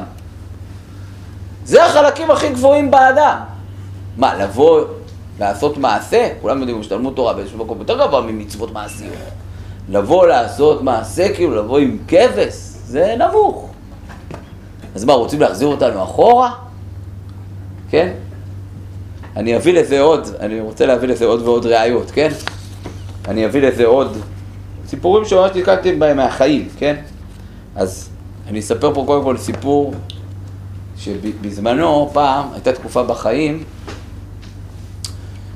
זה 1.65 1.85
החלקים 1.85 2.31
הכי 2.31 2.49
גבוהים 2.49 2.91
באדם. 2.91 3.37
מה, 4.17 4.35
לבוא, 4.35 4.81
לעשות 5.39 5.77
מעשה? 5.77 6.29
כולם 6.41 6.59
יודעים, 6.59 6.79
השתלמות 6.79 7.15
תורה 7.15 7.33
באיזשהו 7.33 7.57
מקום 7.57 7.79
יותר 7.79 8.07
גבוה 8.07 8.21
ממצוות 8.21 8.73
מעשיות. 8.73 9.13
לבוא 9.89 10.27
לעשות 10.27 10.81
מעשה, 10.81 11.33
כאילו 11.33 11.55
לבוא 11.55 11.79
עם 11.79 11.97
כבש, 12.07 12.53
זה 12.85 13.15
נמוך. 13.17 13.69
אז 14.95 15.05
מה, 15.05 15.13
רוצים 15.13 15.39
להחזיר 15.41 15.67
אותנו 15.67 16.03
אחורה? 16.03 16.51
כן? 17.89 18.13
אני 19.35 19.55
אביא 19.55 19.73
לזה 19.73 20.01
עוד, 20.01 20.27
אני 20.39 20.59
רוצה 20.59 20.85
להביא 20.85 21.07
לזה 21.07 21.25
עוד 21.25 21.41
ועוד 21.41 21.65
ראיות, 21.65 22.11
כן? 22.11 22.29
אני 23.27 23.45
אביא 23.45 23.61
לזה 23.61 23.85
עוד 23.85 24.17
סיפורים 24.87 25.25
שממש 25.25 25.51
נתקלתי 25.55 25.95
בהם 25.95 26.17
מהחיים, 26.17 26.69
כן? 26.77 26.95
אז 27.75 28.09
אני 28.47 28.59
אספר 28.59 28.93
פה 28.93 29.03
קודם 29.07 29.23
כל 29.23 29.37
סיפור 29.37 29.93
שבזמנו, 31.03 32.09
פעם, 32.13 32.45
הייתה 32.53 32.73
תקופה 32.73 33.03
בחיים 33.03 33.63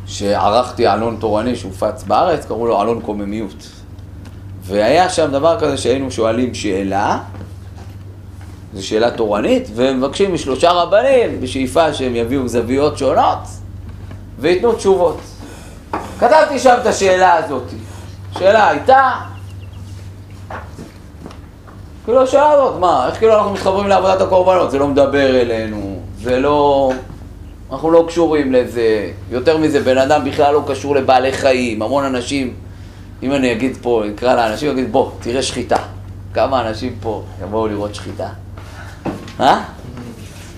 שערכתי 0.06 0.88
עלון 0.88 1.18
תורני 1.20 1.56
שהופץ 1.56 2.04
בארץ, 2.04 2.46
קראו 2.46 2.68
לו 2.68 2.82
עלון 2.82 3.01
קוממיות. 3.01 3.70
והיה 4.62 5.10
שם 5.10 5.32
דבר 5.32 5.60
כזה 5.60 5.77
שהיינו 5.77 6.12
שואלים 6.12 6.54
שאלה, 6.54 7.20
זו 8.74 8.88
שאלה 8.88 9.12
תורנית, 9.12 9.70
ומבקשים 9.75 10.34
משלושה 10.34 10.72
רבנים 10.72 11.42
בשאיפה 11.42 11.94
שהם 11.94 12.16
יביאו 12.16 12.48
זוויות 12.48 12.98
שונות 12.98 13.39
וייתנו 14.39 14.74
תשובות. 14.74 15.20
כתבתי 16.20 16.60
שם 16.60 16.75
את 16.82 16.86
השאלה 16.86 17.34
הזאת. 17.34 17.63
השאלה 18.36 18.70
הייתה, 18.70 19.12
כאילו 22.08 22.24
השאלה 22.24 22.52
הזאת, 22.52 22.80
מה, 22.80 23.08
איך 23.08 23.18
כאילו 23.18 23.34
אנחנו 23.34 23.54
מתחברים 23.54 23.88
לעבודת 23.88 24.22
הקורבנות? 24.22 24.72
זה 24.72 24.80
לא 24.80 24.88
מדבר 24.88 25.42
אלינו, 25.42 26.00
זה 26.22 26.40
לא... 26.40 26.92
אנחנו 27.72 27.92
לא 27.92 28.06
קשורים 28.08 28.54
לזה. 28.54 29.12
יותר 29.32 29.58
מזה, 29.58 29.80
בן 29.80 29.98
אדם 29.98 30.26
בכלל 30.26 30.54
לא 30.54 30.64
קשור 30.68 30.96
לבעלי 30.96 31.32
חיים. 31.32 31.82
המון 31.82 32.04
אנשים, 32.04 32.54
אם 33.24 33.34
אני 33.34 33.52
אגיד 33.52 33.78
פה, 33.82 34.04
אקרא 34.16 34.36
לאנשים, 34.36 34.72
אגיד, 34.72 34.92
בוא, 34.92 35.12
תראה 35.20 35.42
שחיטה. 35.42 35.78
כמה 36.34 36.68
אנשים 36.70 36.96
פה 37.02 37.24
יבואו 37.44 37.68
לראות 37.68 37.96
שחיטה? 37.96 38.28
אה? 39.40 39.64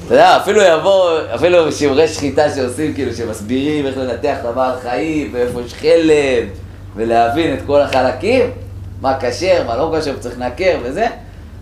אתה 0.06 0.14
יודע, 0.14 0.38
אפילו 0.38 0.62
יבוא, 0.62 1.10
אפילו 1.36 1.72
שיעורי 1.72 2.08
שחיטה 2.08 2.50
שעושים, 2.56 2.94
כאילו, 2.94 3.14
שמסבירים 3.14 3.86
איך 3.86 3.98
לנתח 3.98 4.38
את 4.42 4.46
הבעל 4.46 4.80
חיים, 4.82 5.30
ואיפה 5.34 5.62
יש 5.62 5.74
חלב, 5.74 6.48
ולהבין 6.96 7.54
את 7.54 7.60
כל 7.66 7.82
החלקים, 7.82 8.52
מה 9.02 9.18
כשר, 9.20 9.64
מה 9.68 9.76
לא 9.76 9.96
כשר, 9.98 10.18
צריך 10.20 10.40
לנקר 10.40 10.78
וזה. 10.84 11.08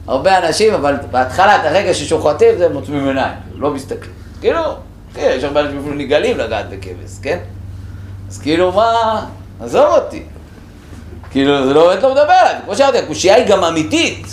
הרבה 0.07 0.37
אנשים, 0.37 0.73
אבל 0.73 0.95
בהתחלת 1.11 1.61
הרגע 1.63 1.93
ששוחטים, 1.93 2.57
זה 2.57 2.69
מוצמים 2.69 3.07
עיניים, 3.07 3.33
לא 3.55 3.71
מסתכלים. 3.71 4.13
כאילו, 4.41 4.61
כן, 5.13 5.33
יש 5.37 5.43
הרבה 5.43 5.61
אנשים 5.61 5.79
אפילו 5.79 5.95
נגלים 5.95 6.37
לגעת 6.37 6.69
בכבש, 6.69 7.11
כן? 7.21 7.39
אז 8.29 8.39
כאילו, 8.39 8.71
מה... 8.71 9.25
עזוב 9.61 9.85
אותי. 9.85 10.23
כאילו, 11.31 11.67
זה 11.67 11.73
לא 11.73 11.87
באמת 11.87 12.03
לא 12.03 12.11
מדבר 12.11 12.31
עליי. 12.31 12.55
כמו 12.65 12.75
שאמרתי, 12.75 12.97
הקושייה 12.97 13.35
היא 13.35 13.47
גם 13.47 13.63
אמיתית. 13.63 14.27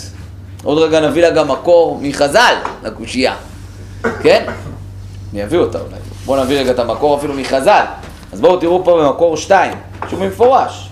עוד 0.63 0.77
רגע 0.77 0.99
נביא 0.99 1.21
לה 1.21 1.29
גם 1.29 1.51
מקור 1.51 1.99
מחז"ל 2.01 2.53
לקושייה, 2.83 3.35
כן? 4.21 4.45
אני 5.33 5.43
אביא 5.43 5.59
אותה 5.59 5.79
אולי. 5.79 5.97
בואו 6.25 6.43
נביא 6.43 6.59
רגע 6.59 6.71
את 6.71 6.79
המקור 6.79 7.17
אפילו 7.17 7.33
מחז"ל. 7.33 7.85
אז 8.33 8.41
בואו 8.41 8.57
תראו 8.57 8.83
פה 8.83 9.03
במקור 9.03 9.37
שתיים, 9.37 9.73
שהוא 10.09 10.19
במפורש. 10.19 10.89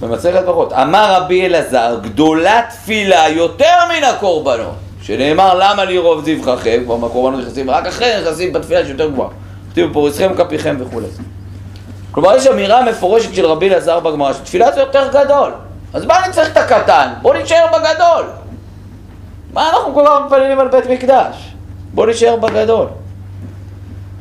במסכת 0.00 0.44
ברכות. 0.44 0.72
אמר 0.72 1.14
רבי 1.14 1.46
אלעזר, 1.46 1.98
גדולה 2.02 2.60
תפילה 2.70 3.28
יותר 3.28 3.74
מן 3.88 4.04
הקורבנות. 4.04 4.74
שנאמר 5.02 5.54
למה 5.54 5.84
לי 5.84 5.98
רוב 5.98 6.24
זבחכם, 6.24 6.82
כבר 6.84 6.96
מהקורבנות 6.96 7.40
נכנסים 7.40 7.70
רק 7.70 7.86
אחרי 7.86 8.12
נכנסים 8.20 8.52
בתפילה 8.52 8.86
שיותר 8.86 9.10
גבוהה. 9.10 9.30
כתוב 9.72 9.92
פורסכם 9.92 10.34
כפיכם 10.34 10.76
וכולי. 10.78 11.06
כלומר 12.10 12.36
יש 12.36 12.46
אמירה 12.46 12.84
מפורשת 12.84 13.34
של 13.34 13.46
רבי 13.46 13.68
אלעזר 13.68 14.00
בגמרא 14.00 14.32
שתפילה 14.32 14.72
זה 14.72 14.80
יותר 14.80 15.08
גדול. 15.12 15.52
אז 15.94 16.04
מה 16.04 16.24
אני 16.24 16.32
צריך 16.32 16.52
את 16.52 16.56
הקטן? 16.56 17.08
בוא 17.22 17.34
נשאר 17.34 17.66
בגדול. 17.68 18.24
מה 19.52 19.70
אנחנו 19.70 19.94
כל 19.94 20.04
כך 20.06 20.20
מפללים 20.26 20.60
על 20.60 20.68
בית 20.68 20.86
מקדש? 20.86 21.54
בוא 21.94 22.06
נשאר 22.06 22.36
בגדול. 22.36 22.86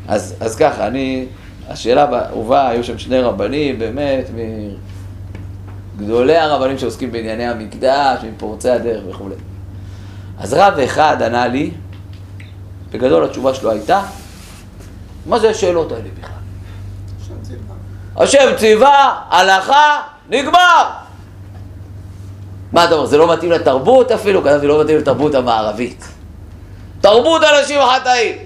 אז, 0.07 0.35
אז 0.39 0.55
ככה, 0.55 0.87
אני, 0.87 1.25
השאלה 1.69 2.05
הובאה, 2.31 2.69
היו 2.69 2.83
שם 2.83 2.97
שני 2.97 3.21
רבנים, 3.21 3.79
באמת, 3.79 4.29
מגדולי 5.99 6.37
הרבנים 6.37 6.77
שעוסקים 6.77 7.11
בענייני 7.11 7.47
המקדש, 7.47 8.19
מפורצי 8.23 8.69
הדרך 8.69 9.03
וכולי. 9.09 9.35
אז 10.39 10.53
רב 10.53 10.79
אחד 10.79 11.21
ענה 11.21 11.47
לי, 11.47 11.71
בגדול 12.91 13.23
התשובה 13.23 13.53
שלו 13.53 13.71
הייתה, 13.71 14.01
מה 15.25 15.39
זה 15.39 15.49
השאלות 15.49 15.91
האלה 15.91 16.09
בכלל? 16.19 16.35
השם 18.17 18.55
ציווה, 18.57 19.21
הלכה, 19.29 20.01
נגמר. 20.29 20.89
מה 22.71 22.85
אתה 22.85 22.93
אומר, 22.93 23.05
זה 23.05 23.17
לא 23.17 23.33
מתאים 23.33 23.51
לתרבות 23.51 24.11
אפילו? 24.11 24.43
כתבתי 24.43 24.67
לא 24.67 24.83
מתאים 24.83 24.97
לתרבות 24.97 25.35
המערבית. 25.35 26.07
תרבות 27.01 27.41
אנשים 27.43 27.79
חטאים. 27.81 28.37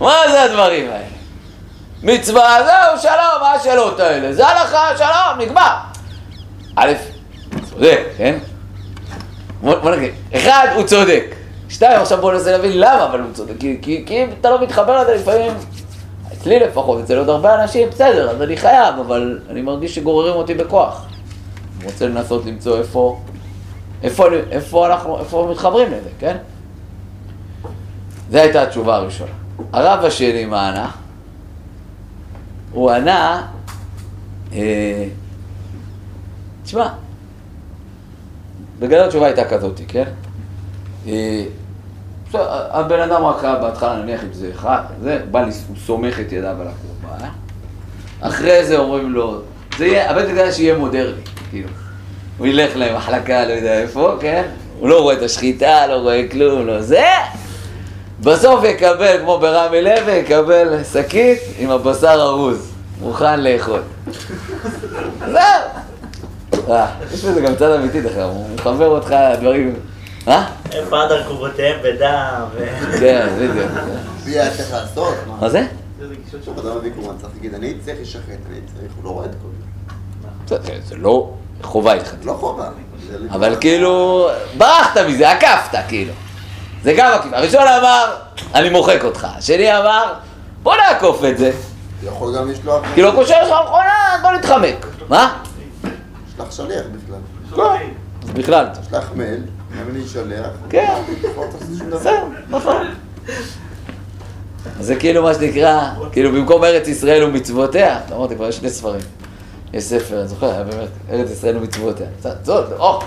מה 0.00 0.14
זה 0.30 0.42
הדברים 0.42 0.90
האלה? 0.90 1.13
מצווה, 2.04 2.58
זהו, 2.64 3.02
שלום, 3.02 3.40
מה 3.40 3.52
השאלות 3.52 4.00
האלה? 4.00 4.32
זה 4.32 4.46
הלכה, 4.46 4.96
שלום, 4.98 5.38
נגמר. 5.38 5.76
א', 6.76 6.92
צודק, 7.70 8.00
כן? 8.16 8.38
בוא 9.62 9.90
נגיד, 9.90 10.12
אחד, 10.34 10.68
הוא 10.74 10.84
צודק. 10.84 11.34
שתיים, 11.68 12.00
עכשיו 12.00 12.20
בוא 12.20 12.32
ננסה 12.32 12.52
להבין 12.52 12.72
למה 12.74 13.04
אבל 13.04 13.20
הוא 13.20 13.32
צודק. 13.32 13.52
כי, 13.82 14.04
אם 14.10 14.28
אתה 14.40 14.50
לא 14.50 14.62
מתחבר 14.62 15.02
לזה 15.02 15.14
לפעמים, 15.14 15.52
אצלי 16.32 16.58
לפחות, 16.58 17.00
אצל 17.04 17.18
עוד 17.18 17.28
הרבה 17.28 17.62
אנשים, 17.62 17.88
בסדר, 17.90 18.30
אז 18.30 18.42
אני 18.42 18.56
חייב, 18.56 18.94
אבל 18.98 19.40
אני 19.50 19.62
מרגיש 19.62 19.94
שגוררים 19.94 20.34
אותי 20.34 20.54
בכוח. 20.54 21.06
אני 21.78 21.86
רוצה 21.86 22.06
לנסות 22.06 22.46
למצוא 22.46 22.78
איפה, 22.78 23.20
איפה, 24.02 24.26
איפה 24.50 24.86
אנחנו, 24.86 25.18
איפה 25.18 25.48
מתחברים 25.50 25.86
לזה, 25.86 26.10
כן? 26.18 26.36
זו 28.30 28.38
הייתה 28.38 28.62
התשובה 28.62 28.96
הראשונה. 28.96 29.30
הרב 29.72 30.04
השני, 30.04 30.44
מה 30.44 30.68
ענה? 30.68 31.03
הוא 32.74 32.90
ענה, 32.90 33.46
אה, 34.52 35.04
תשמע, 36.64 36.88
בגלל 38.78 39.04
התשובה 39.04 39.26
הייתה 39.26 39.44
כזאת, 39.44 39.80
כן? 39.88 40.04
אה, 41.06 41.44
הבן 42.70 43.00
אדם 43.00 43.24
רק 43.24 43.44
בהתחלה, 43.44 43.96
נניח 44.02 44.24
אם 44.24 44.32
זה 44.32 44.50
אחד, 44.54 44.82
זה, 45.02 45.20
בא, 45.30 45.44
הוא 45.68 45.76
סומך 45.86 46.20
את 46.20 46.32
ידיו 46.32 46.56
על 46.60 46.68
הקורבן, 46.68 47.28
אחרי 48.20 48.64
זה 48.64 48.78
אומרים 48.78 49.12
לו, 49.12 49.40
זה 49.78 49.86
יהיה, 49.86 50.10
הבית 50.10 50.28
מקדש 50.28 50.58
יהיה 50.58 50.78
מודרני, 50.78 51.22
כאילו. 51.50 51.68
הוא 52.38 52.46
ילך 52.46 52.72
למחלקה, 52.76 53.44
לא 53.44 53.52
יודע 53.52 53.78
איפה, 53.78 54.16
כן? 54.20 54.42
הוא 54.78 54.88
לא 54.88 55.02
רואה 55.02 55.14
את 55.14 55.22
השחיטה, 55.22 55.86
לא 55.86 55.94
רואה 55.94 56.28
כלום, 56.30 56.66
לא 56.66 56.82
זה. 56.82 57.04
בסוף 58.24 58.64
יקבל, 58.64 59.18
כמו 59.20 59.38
ברמי 59.38 59.82
לוי, 59.82 60.12
יקבל 60.12 60.84
שקית 60.92 61.38
עם 61.58 61.70
הבשר 61.70 62.20
ארוז, 62.20 62.70
מוכן 63.00 63.40
לאכול. 63.40 63.80
זהו. 65.18 65.40
אה, 66.70 66.86
יש 67.14 67.24
בזה 67.24 67.40
גם 67.40 67.56
צד 67.56 67.70
אמיתי 67.70 68.00
דרך 68.00 68.16
אגב, 68.16 68.28
הוא 68.28 68.46
מחבר 68.54 68.86
אותך 68.86 69.14
לדברים... 69.32 69.74
אה? 70.28 70.46
הם 70.72 70.90
בעד 70.90 71.12
הרכובותיהם 71.12 71.80
בדם 71.84 72.44
ו... 72.54 72.66
כן, 73.00 73.28
בדיוק. 73.38 73.70
מי 74.26 74.32
היה 74.32 74.56
צריך 74.56 74.72
לעשות? 74.72 75.14
מה 75.40 75.48
זה? 75.48 75.66
עכשיו 76.38 76.60
אדם 76.60 76.78
מביא 76.78 76.90
קורבן, 76.94 77.18
צריך 77.20 77.32
להגיד, 77.34 77.54
אני 77.54 77.74
צריך 77.84 77.98
לשחט, 78.00 78.22
אני 78.50 78.60
צריך, 78.66 78.92
הוא 78.96 79.04
לא 79.04 79.10
רואה 79.10 79.26
את 79.26 79.30
כל 79.42 79.48
זה. 80.46 80.78
זה 80.88 80.96
לא 80.96 81.30
חובה 81.62 81.92
הלכתית. 81.92 82.22
זה 82.22 82.26
לא 82.26 82.32
חובה. 82.32 82.68
זה 83.10 83.16
אבל 83.30 83.56
כאילו, 83.60 84.26
ברחת 84.58 84.96
מזה, 84.96 85.30
עקפת, 85.30 85.78
כאילו. 85.88 86.12
זה 86.84 86.94
גם 86.96 87.12
עקיפה. 87.12 87.36
הראשון 87.36 87.60
אמר, 87.60 88.16
אני 88.54 88.70
מוחק 88.70 89.04
אותך. 89.04 89.26
השני 89.38 89.78
אמר, 89.78 90.12
בוא 90.62 90.74
נעקוף 90.76 91.24
את 91.24 91.38
זה. 91.38 91.52
יכול 92.02 92.36
גם 92.36 92.50
לשלוח... 92.50 92.82
כאילו, 92.94 93.12
קושר 93.12 93.42
לך 93.42 93.54
מכונה, 93.64 94.18
בוא 94.22 94.32
נתחמק. 94.32 94.86
מה? 95.08 95.42
שלח 96.36 96.50
שליח 96.50 96.84
בכלל. 96.92 97.18
לא. 97.52 97.74
אז 98.22 98.30
בכלל. 98.30 98.66
שלח 98.90 99.10
מייל, 99.14 99.42
אני 99.90 100.08
שולח, 100.08 100.46
כן. 100.70 100.94
לא. 101.36 101.96
בסדר, 101.96 102.24
נכון. 102.48 102.94
אז 104.80 104.86
זה 104.86 104.96
כאילו 104.96 105.22
מה 105.22 105.34
שנקרא, 105.34 105.90
כאילו 106.12 106.32
במקום 106.32 106.64
ארץ 106.64 106.88
ישראל 106.88 107.24
ומצוותיה, 107.24 107.98
אתה 108.06 108.16
אמרתי 108.16 108.34
כבר 108.36 108.48
יש 108.48 108.56
שני 108.56 108.70
ספרים. 108.70 109.00
יש 109.72 109.84
ספר, 109.84 110.20
אני 110.20 110.28
זוכר, 110.28 110.50
היה 110.50 110.64
באמת, 110.64 110.88
ארץ 111.10 111.30
ישראל 111.30 111.56
ומצוותיה. 111.56 112.06
זאת, 112.20 112.44
זאת, 112.44 112.72
או, 112.78 113.00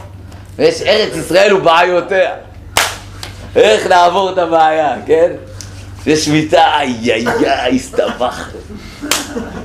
ויש 0.55 0.81
ארץ 0.81 1.15
ישראל 1.15 1.53
ובעיותיה. 1.53 2.47
איך 3.58 3.88
לעבור 3.88 4.30
את 4.30 4.38
הבעיה, 4.38 4.96
כן? 5.06 5.32
יש 6.06 6.26
שמיטה, 6.26 6.78
איי 6.80 7.14
איי 7.14 7.28
איי, 7.46 7.76
הסתבכתם. 7.76 8.58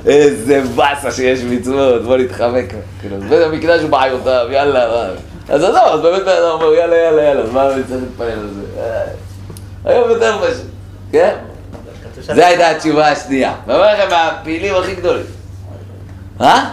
איזה 0.05 0.61
באסה 0.75 1.11
שיש 1.11 1.39
מצוות, 1.39 2.03
בוא 2.03 2.17
נתחמק. 2.17 2.73
כאילו, 3.01 3.17
בית 3.29 3.41
המקדש 3.41 3.81
הוא 3.81 3.89
בעיותיו, 3.89 4.47
יאללה, 4.51 4.87
מה. 4.87 5.09
אז 5.49 5.63
עזוב, 5.63 5.75
אז 5.75 6.01
באמת 6.01 6.21
בן 6.21 6.31
אדם 6.31 6.51
אומר, 6.51 6.73
יאללה, 6.73 6.95
יאללה, 6.95 7.23
יאללה, 7.23 7.51
מה 7.51 7.73
אני 7.73 7.83
צריך 7.83 8.01
להתפלל 8.01 8.31
על 8.31 8.49
זה? 8.53 8.81
אה, 8.81 9.03
היום 9.85 10.09
יותר 10.09 10.37
פשוט, 10.41 10.67
כן? 11.11 11.35
זו 12.21 12.41
הייתה 12.41 12.69
התשובה 12.69 13.11
השנייה. 13.11 13.55
ואומר 13.67 13.93
לכם, 13.93 14.09
מהפעילים 14.09 14.75
הכי 14.75 14.95
גדולים. 14.95 15.25
אה? 16.41 16.71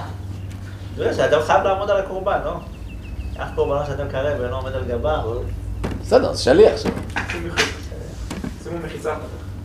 אתה 0.94 1.02
יודע 1.02 1.14
שאדם 1.14 1.40
חייב 1.46 1.62
לעמוד 1.64 1.90
על 1.90 1.96
הקורבן, 1.96 2.38
לא? 2.44 2.52
אך 3.38 3.48
קורבנו 3.54 3.86
שאדם 3.86 4.08
קרב 4.08 4.40
ואינו 4.40 4.56
עומד 4.56 4.72
על 4.72 4.82
גביו. 4.88 5.20
בסדר, 6.10 6.30
אז 6.30 6.40
שליח 6.40 6.72
שלו. 6.76 6.92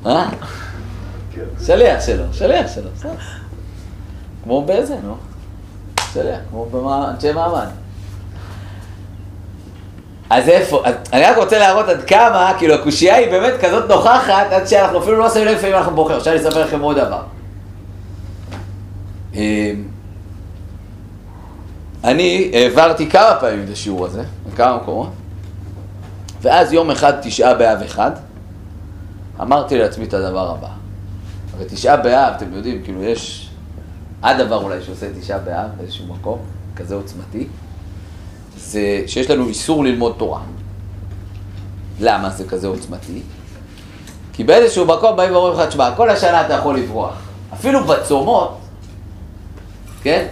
אה? 0.06 0.30
שליח 1.66 2.06
שלו, 2.06 2.24
שליח 2.34 2.74
שלו, 2.76 2.90
בסדר. 2.96 3.12
כמו 4.44 4.66
באיזה, 4.66 4.96
נו. 5.04 5.16
שליח, 6.14 6.40
כמו 6.50 6.66
באנשי 6.66 7.32
מעמד. 7.32 7.68
אז 10.30 10.50
איפה, 10.50 10.84
אני 11.14 11.24
רק 11.24 11.38
רוצה 11.38 11.60
להראות 11.60 11.90
עד 11.90 12.04
כמה, 12.04 12.54
כאילו 12.58 12.74
הקושייה 12.74 13.16
היא 13.16 13.32
באמת 13.32 13.54
כזאת 13.62 13.90
נוכחת, 13.90 14.52
עד 14.52 14.68
שאנחנו 14.68 15.00
אפילו 15.00 15.18
לא 15.18 15.30
שמים 15.30 15.46
לב 15.46 15.56
לפעמים 15.58 15.76
אנחנו 15.76 15.96
בוחרים. 15.96 16.18
עכשיו 16.18 16.34
אני 16.34 16.42
אספר 16.42 16.66
לכם 16.66 16.82
עוד 16.82 16.98
דבר. 16.98 17.24
אמ, 19.34 19.84
אני 22.04 22.52
העברתי 22.54 23.10
כמה 23.10 23.38
פעמים 23.40 23.64
את 23.64 23.70
השיעור 23.74 24.06
הזה, 24.06 24.24
בכמה 24.54 24.78
מקומות, 24.78 25.10
ואז 26.42 26.74
יום 26.74 26.92
אחד, 26.92 27.14
תשעה 27.22 27.54
באב 27.54 27.82
אחד, 27.82 28.12
אמרתי 29.42 29.78
לעצמי 29.78 30.06
את 30.06 30.14
הדבר 30.14 30.52
הבא. 30.52 30.68
הרי 31.56 31.66
תשעה 31.70 31.98
באב, 31.98 32.34
אתם 32.38 32.54
יודעים, 32.54 32.84
כאילו 32.84 33.04
יש 33.04 33.50
הדבר 34.24 34.64
אולי 34.64 34.82
שעושה 34.82 35.08
תשעה 35.20 35.38
באב 35.38 35.70
באיזשהו 35.78 36.06
מקום, 36.06 36.40
כזה 36.76 36.96
עוצמתי, 36.96 37.48
זה 38.58 39.04
שיש 39.08 39.30
לנו 39.30 39.48
איסור 39.48 39.84
ללמוד 39.84 40.16
תורה. 40.18 40.42
למה 42.00 42.30
זה 42.30 42.48
כזה 42.48 42.68
עוצמתי? 42.68 43.22
כי 44.34 44.44
באיזשהו 44.44 44.86
מקום 44.86 45.18
באים 45.18 45.34
ואומרים 45.34 45.60
לך, 45.60 45.68
תשמע, 45.68 45.96
כל 45.96 46.10
השנה 46.10 46.46
אתה 46.46 46.54
יכול 46.54 46.78
לברוח. 46.78 47.14
אפילו 47.54 47.84
בצומות, 47.84 48.58
כן? 50.04 50.28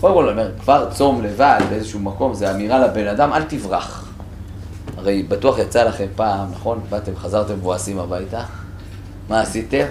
קודם 0.00 0.14
כל, 0.14 0.28
אומר, 0.28 0.50
כבר 0.60 0.90
צום 0.90 1.22
לבד 1.22 1.60
באיזשהו 1.70 2.00
מקום, 2.00 2.34
זה 2.34 2.50
אמירה 2.50 2.78
לבן 2.78 3.06
אדם, 3.06 3.32
אל 3.32 3.42
תברח. 3.42 4.03
הרי 5.04 5.22
בטוח 5.22 5.58
יצא 5.58 5.82
לכם 5.82 6.06
פעם, 6.16 6.46
נכון? 6.52 6.80
באתם, 6.90 7.12
חזרתם 7.16 7.54
מבואסים 7.54 7.98
הביתה, 7.98 8.40
מה 9.28 9.40
עשיתם? 9.40 9.84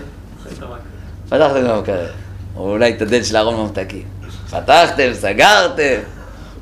פתחתם 1.29 1.67
גם 1.67 1.79
מקרר, 1.79 2.12
או 2.58 2.70
אולי 2.70 2.93
את 2.93 3.01
הדלת 3.01 3.25
של 3.25 3.38
ארון 3.38 3.55
ממתקים. 3.55 4.03
פתחתם, 4.50 5.13
סגרתם, 5.13 6.00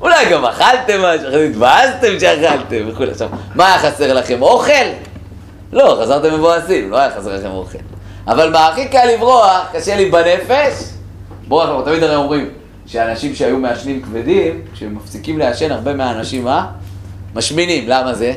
אולי 0.00 0.30
גם 0.30 0.44
אכלתם 0.44 1.00
משהו, 1.02 1.28
אחרי 1.28 1.38
זה 1.38 1.44
התבאסתם 1.44 2.20
שאכלתם 2.20 2.88
וכולי. 2.88 3.10
עכשיו, 3.10 3.28
מה 3.54 3.66
היה 3.66 3.78
חסר 3.78 4.14
לכם? 4.14 4.42
אוכל? 4.42 4.72
לא, 5.72 5.98
חזרתם 6.02 6.34
מבואסים, 6.34 6.90
לא 6.90 6.98
היה 6.98 7.10
חסר 7.10 7.36
לכם 7.36 7.50
אוכל. 7.50 7.78
אבל 8.26 8.50
מה 8.50 8.68
הכי 8.68 8.88
קל 8.88 9.04
לברוח, 9.14 9.66
קשה 9.72 9.96
לי 9.96 10.10
בנפש? 10.10 10.84
ברוח, 11.48 11.68
אנחנו 11.68 11.82
תמיד 11.82 12.02
הרי 12.02 12.16
אומרים 12.16 12.48
שאנשים 12.86 13.34
שהיו 13.34 13.58
מעשנים 13.58 14.02
כבדים, 14.02 14.60
כשהם 14.72 14.94
מפסיקים 14.94 15.38
לעשן, 15.38 15.72
הרבה 15.72 15.94
מהאנשים, 15.94 16.44
מה? 16.44 16.66
משמינים, 17.34 17.84
למה 17.88 18.14
זה? 18.14 18.32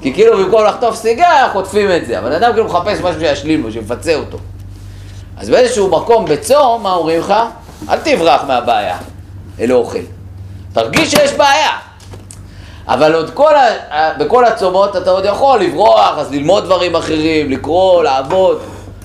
כי 0.00 0.14
כאילו 0.14 0.38
במקום 0.38 0.64
לחטוף 0.64 0.96
סיגר, 0.96 1.48
חוטפים 1.52 1.90
את 1.90 2.06
זה, 2.06 2.18
אבל 2.18 2.32
אדם 2.32 2.52
כאילו 2.52 2.66
מחפש 2.66 3.00
משהו 3.00 3.20
שישלים 3.20 3.62
לו, 3.62 3.72
שיפצה 3.72 4.14
אותו. 4.14 4.38
אז 5.36 5.50
באיזשהו 5.50 5.90
מקום 5.90 6.24
בצום, 6.24 6.82
מה 6.82 6.92
אומרים 6.92 7.20
לך? 7.20 7.34
אל 7.88 7.98
תברח 7.98 8.44
מהבעיה, 8.46 8.98
אל 9.60 9.72
אוכל. 9.72 9.98
תרגיש 10.72 11.10
שיש 11.10 11.32
בעיה. 11.32 11.70
אבל 12.88 13.14
עוד 13.14 13.30
כל 13.30 13.54
ה... 13.56 14.18
בכל 14.18 14.44
הצומות 14.44 14.96
אתה 14.96 15.10
עוד 15.10 15.24
יכול 15.24 15.60
לברוח, 15.60 16.18
אז 16.18 16.32
ללמוד 16.32 16.64
דברים 16.64 16.96
אחרים, 16.96 17.50
לקרוא, 17.50 18.02
לעבוד. 18.02 18.60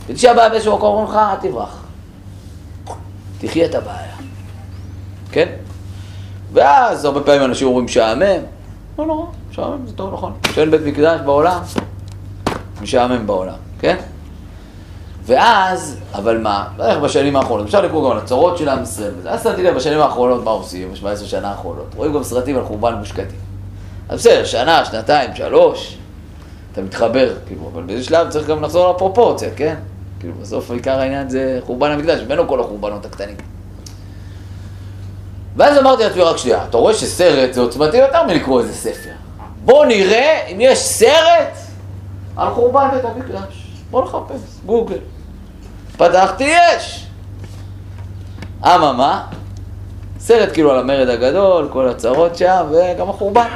ותשעה 0.08 0.34
באב 0.34 0.52
באיזשהו 0.52 0.78
מקום 0.78 0.96
אומרים 0.96 1.10
לך, 1.10 1.16
אל 1.32 1.50
תברח. 1.50 1.78
תחיה 3.42 3.66
את 3.66 3.76
הבעיה. 3.76 4.16
כן? 5.32 5.48
ואז 6.54 7.06
הרבה 7.06 7.22
פעמים 7.22 7.44
אנשים 7.44 7.68
אומרים 7.68 7.86
משעמם. 7.86 8.42
לא 9.00 9.06
נורא, 9.06 9.26
משעמם 9.50 9.88
זה 9.88 9.94
טוב, 9.94 10.14
נכון. 10.14 10.34
שאין 10.54 10.72
בית 10.72 10.82
מקדש 10.86 11.20
בעולם, 11.26 11.60
משעמם 12.82 13.28
בעולם, 13.28 13.56
כן? 13.80 13.96
ואז, 15.26 15.98
אבל 16.14 16.38
מה, 16.38 16.68
איך 16.80 16.98
בשנים 16.98 17.36
האחרונות, 17.36 17.66
אפשר 17.66 17.82
לקרוא 17.82 18.06
גם 18.06 18.12
על 18.12 18.24
הצרות 18.24 18.58
של 18.58 18.70
עם 18.70 18.84
ישראל. 18.84 19.12
אז 19.26 19.44
שמתי 19.44 19.64
לב 19.64 19.76
בשנים 19.76 20.00
האחרונות 20.00 20.44
מה 20.44 20.52
עושים, 20.52 20.94
ב-17 20.94 21.26
שנה 21.26 21.50
האחרונות, 21.50 21.86
רואים 21.96 22.14
גם 22.14 22.24
סרטים 22.24 22.58
על 22.58 22.64
חורבן 22.64 22.94
מושקטים. 22.94 23.40
אז 24.10 24.20
בסדר, 24.20 24.46
שנה, 24.46 24.86
שנתיים, 24.86 25.36
שלוש, 25.36 25.98
אתה 26.72 26.82
מתחבר, 26.82 27.34
כאילו, 27.48 27.70
אבל 27.74 27.84
באיזה 27.84 28.04
שלב 28.04 28.30
צריך 28.30 28.48
גם 28.48 28.64
לחזור 28.64 28.94
לפרופורציה, 28.96 29.50
כן? 29.56 29.76
כאילו, 30.20 30.34
בסוף 30.42 30.72
עיקר 30.72 31.00
העניין 31.00 31.30
זה 31.30 31.60
חורבן 31.66 31.92
המקדש, 31.92 32.22
ממנו 32.22 32.48
כל 32.48 32.60
החורבנות 32.60 33.06
הקטנים. 33.06 33.36
ואז 35.56 35.78
אמרתי 35.78 36.04
לעצמי, 36.04 36.22
רק 36.22 36.38
שנייה, 36.38 36.66
אתה 36.70 36.78
רואה 36.78 36.94
שסרט 36.94 37.54
זה 37.54 37.62
עוצמתי 37.62 37.98
יותר 37.98 38.24
מלקרוא 38.24 38.62
איזה 38.62 38.74
ספר. 38.74 39.10
בוא 39.66 39.86
נראה 39.86 40.48
אם 40.48 40.58
יש 40.62 40.80
סרט 40.80 41.58
על 42.38 42.50
חורבן 42.50 42.88
בית 42.94 43.06
המקדש. 43.06 43.68
בוא 43.92 44.04
נחפש, 44.04 44.42
גוגל. 44.66 44.98
פתחתי, 45.98 46.44
יש. 46.44 47.08
אממה, 48.66 49.28
סרט 50.20 50.54
כאילו 50.54 50.72
על 50.72 50.80
המרד 50.80 51.10
הגדול, 51.10 51.70
כל 51.72 51.88
הצרות 51.88 52.36
שם, 52.36 52.66
וגם 52.72 53.10
החורבן. 53.10 53.48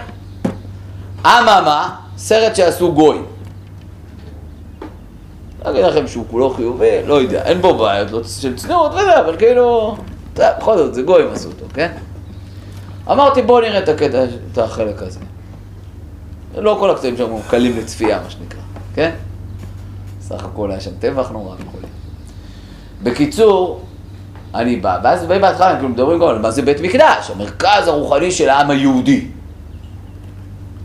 אממה, 1.25 1.95
סרט 2.17 2.55
שעשו 2.55 2.93
גוי. 2.93 3.21
לא 5.65 5.69
אגיד 5.69 5.85
לכם 5.85 6.07
שהוא 6.07 6.25
כולו 6.31 6.49
חיובי, 6.49 7.03
לא 7.05 7.21
יודע, 7.21 7.43
אין 7.43 7.61
בו 7.61 7.77
בעיות 7.77 8.11
לא 8.11 8.23
של 8.23 8.55
צניעות 8.55 8.91
וזה, 8.91 9.19
אבל 9.19 9.37
כאילו, 9.37 9.97
בכל 10.35 10.77
זאת, 10.77 10.93
זה 10.93 11.01
גויים 11.01 11.27
עשו 11.31 11.47
אותו, 11.47 11.65
כן? 11.73 11.91
אמרתי, 13.11 13.41
בואו 13.41 13.61
נראה 13.61 13.79
את 13.79 13.89
הקטע, 13.89 14.23
את 14.51 14.57
החלק 14.57 15.01
הזה. 15.01 15.19
לא 16.57 16.77
כל 16.79 16.89
הקטעים 16.89 17.17
שם 17.17 17.25
קלים 17.49 17.77
לצפייה, 17.77 18.21
מה 18.23 18.29
שנקרא, 18.29 18.59
כן? 18.93 19.11
סך 20.21 20.43
הכל 20.45 20.71
היה 20.71 20.79
שם 20.79 20.91
טבח 20.99 21.29
נורא 21.29 21.55
וכו'. 21.55 21.77
בקיצור, 23.03 23.81
אני 24.55 24.75
בא, 24.75 24.99
ואז 25.03 25.25
באים 25.25 25.41
בהתחלה, 25.41 25.75
כאילו 25.75 25.89
מדברים 25.89 26.19
גם 26.19 26.27
על 26.27 26.39
מה 26.39 26.51
זה 26.51 26.61
בית 26.61 26.81
מקדש, 26.81 27.31
המרכז 27.31 27.87
הרוחני 27.87 28.31
של 28.31 28.49
העם 28.49 28.71
היהודי. 28.71 29.27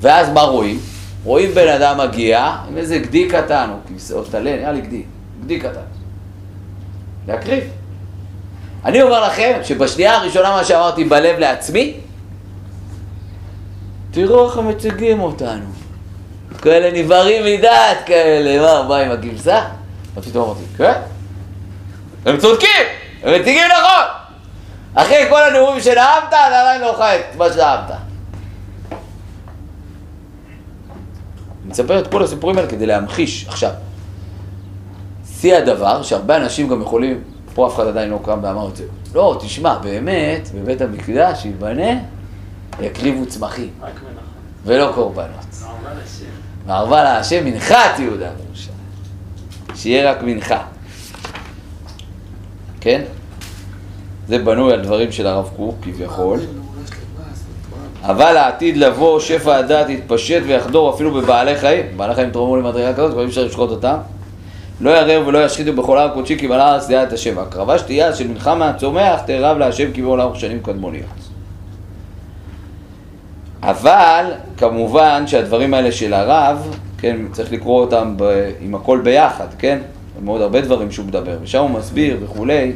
ואז 0.01 0.29
מה 0.29 0.41
רואים? 0.41 0.79
רואים 1.25 1.51
בן 1.55 1.69
אדם 1.69 1.99
מגיע 2.09 2.57
עם 2.69 2.77
איזה 2.77 2.99
גדי 2.99 3.29
קטן, 3.29 3.71
או 3.71 3.75
כיסאות 3.87 4.31
טלה, 4.31 4.57
נראה 4.57 4.73
לי 4.73 4.81
גדי, 4.81 5.03
גדי 5.45 5.61
קטן. 5.61 5.81
להקריב. 7.29 7.65
אני 8.85 9.03
אומר 9.03 9.27
לכם 9.27 9.61
שבשנייה 9.63 10.17
הראשונה 10.17 10.51
מה 10.51 10.65
שאמרתי 10.65 11.05
בלב 11.05 11.39
לעצמי, 11.39 11.95
תראו 14.11 14.49
איך 14.49 14.59
הם 14.59 14.69
מציגים 14.69 15.21
אותנו. 15.21 15.65
כאלה 16.63 17.03
נבערים 17.03 17.45
מדעת 17.45 17.97
כאלה, 18.07 18.63
מה, 18.63 18.89
בא 18.89 18.97
עם 18.97 19.11
הכבשה? 19.11 19.65
ופתאום 20.15 20.45
אמרתי, 20.45 20.65
כן? 20.77 21.01
הם 22.27 22.37
צודקים, 22.37 22.87
הם 23.23 23.41
מציגים 23.41 23.69
נכון. 23.69 24.05
אחרי 24.95 25.27
כל 25.29 25.43
הנאומים 25.43 25.81
שנאמת, 25.81 26.25
אתה 26.29 26.37
עדיין 26.37 26.81
לא 26.81 26.95
חי 26.99 27.19
את 27.31 27.37
מה 27.37 27.53
שנאמת. 27.53 27.91
אני 31.63 31.71
מספר 31.71 31.99
את 31.99 32.07
כל 32.07 32.23
הסיפורים 32.23 32.59
האלה 32.59 32.69
כדי 32.69 32.87
להמחיש. 32.87 33.47
עכשיו, 33.49 33.71
שיא 35.39 35.57
הדבר, 35.57 36.03
שהרבה 36.03 36.37
אנשים 36.37 36.69
גם 36.69 36.83
יכולים, 36.83 37.23
פה 37.55 37.67
אף 37.67 37.75
אחד 37.75 37.87
עדיין 37.87 38.11
לא 38.11 38.21
קם 38.25 38.39
ואמר 38.43 38.69
את 38.69 38.77
זה, 38.77 38.85
לא, 39.15 39.39
תשמע, 39.41 39.79
באמת, 39.79 40.49
בבית 40.55 40.81
המקדש 40.81 41.45
ייבנה, 41.45 41.91
יקריבו 42.81 43.27
צמחים. 43.27 43.71
ולא 44.65 44.93
קורבנות. 44.95 45.29
נעמה 45.61 45.95
לשם. 45.95 46.25
וערבה 46.67 47.03
לה 47.03 47.19
השם 47.19 47.45
מנחת 47.45 47.99
יהודה 47.99 48.29
וירושלים. 48.39 48.77
שיהיה 49.75 50.11
רק 50.11 50.23
מנחה. 50.23 50.63
כן? 52.81 53.03
זה 54.29 54.39
בנוי 54.39 54.73
על 54.73 54.81
דברים 54.81 55.13
של 55.13 55.27
הרב 55.27 55.51
קוק, 55.57 55.75
כביכול. 55.83 56.41
אבל 58.03 58.37
העתיד 58.37 58.77
לבוא, 58.77 59.21
שפע 59.21 59.57
הדעת 59.57 59.89
יתפשט 59.89 60.43
ויחדור 60.47 60.95
אפילו 60.95 61.15
בבעלי 61.15 61.59
חיים. 61.59 61.87
בעלי 61.97 62.15
חיים 62.15 62.31
תרמו 62.31 62.57
למדרגה 62.57 62.93
כזאת, 62.93 63.13
כבר 63.13 63.23
אי 63.23 63.27
אפשר 63.27 63.45
לשחוט 63.45 63.71
אותם. 63.71 63.97
לא 64.81 64.91
ירעו 64.91 65.27
ולא 65.27 65.45
ישחיתו 65.45 65.73
בכל 65.73 65.99
הר 65.99 66.09
קודשי 66.15 66.39
כי 66.39 66.49
בלע 66.49 66.65
הארץ 66.65 66.89
דעה 66.89 67.03
את 67.03 67.13
השם. 67.13 67.39
הקרבה 67.39 67.79
שתייה 67.79 68.15
של 68.15 68.29
מנחה 68.29 68.55
מהצומח 68.55 69.21
תערב 69.21 69.59
להשם 69.59 69.93
כי 69.93 70.03
בעולם 70.03 70.35
שנים 70.35 70.61
קדמוניות. 70.63 71.07
אבל 73.63 74.25
כמובן 74.57 75.27
שהדברים 75.27 75.75
האלה 75.75 75.93
של 75.93 76.15
הרב, 76.15 76.77
כן, 76.99 77.17
צריך 77.33 77.53
לקרוא 77.53 77.81
אותם 77.81 78.15
ב, 78.17 78.51
עם 78.61 78.75
הכל 78.75 79.01
ביחד, 79.05 79.47
כן? 79.59 79.79
מאוד 80.23 80.41
הרבה 80.41 80.61
דברים 80.61 80.91
שהוא 80.91 81.07
מדבר, 81.07 81.39
ושם 81.43 81.59
הוא 81.59 81.71
מסביר 81.71 82.17
וכולי. 82.21 82.73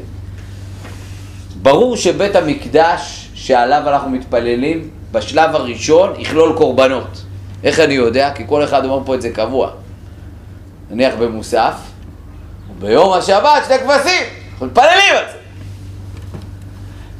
ברור 1.62 1.96
שבית 1.96 2.36
המקדש 2.36 3.28
שעליו 3.34 3.82
אנחנו 3.86 4.10
מתפללים, 4.10 4.88
בשלב 5.12 5.54
הראשון 5.54 6.12
יכלול 6.18 6.56
קורבנות. 6.56 7.24
איך 7.64 7.80
אני 7.80 7.94
יודע? 7.94 8.30
כי 8.34 8.44
כל 8.46 8.64
אחד 8.64 8.84
אומר 8.84 9.00
פה 9.04 9.14
את 9.14 9.22
זה 9.22 9.30
קבוע. 9.30 9.70
נניח 10.90 11.14
במוסף, 11.18 11.74
וביום 12.84 13.12
השבת 13.12 13.62
שני 13.66 13.78
כבשים, 13.78 14.22
אנחנו 14.52 14.66
מתפללים 14.66 15.16
על 15.16 15.24
זה. 15.32 15.38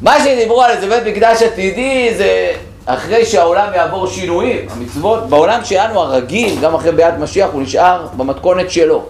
מה 0.03 0.21
שדיברו 0.21 0.63
על 0.63 0.71
איזה 0.71 0.89
בית 0.89 1.17
מקדש 1.17 1.43
עתידי 1.43 2.15
זה 2.17 2.53
אחרי 2.87 3.27
שהעולם 3.27 3.69
יעבור 3.75 4.07
שינויים, 4.07 4.67
המצוות, 4.71 5.29
בעולם 5.29 5.65
שלנו 5.65 6.01
הרגיל, 6.01 6.61
גם 6.61 6.75
אחרי 6.75 6.93
ביאת 6.93 7.15
משיח, 7.19 7.49
הוא 7.53 7.63
נשאר 7.63 8.07
במתכונת 8.17 8.71
שלו. 8.71 9.03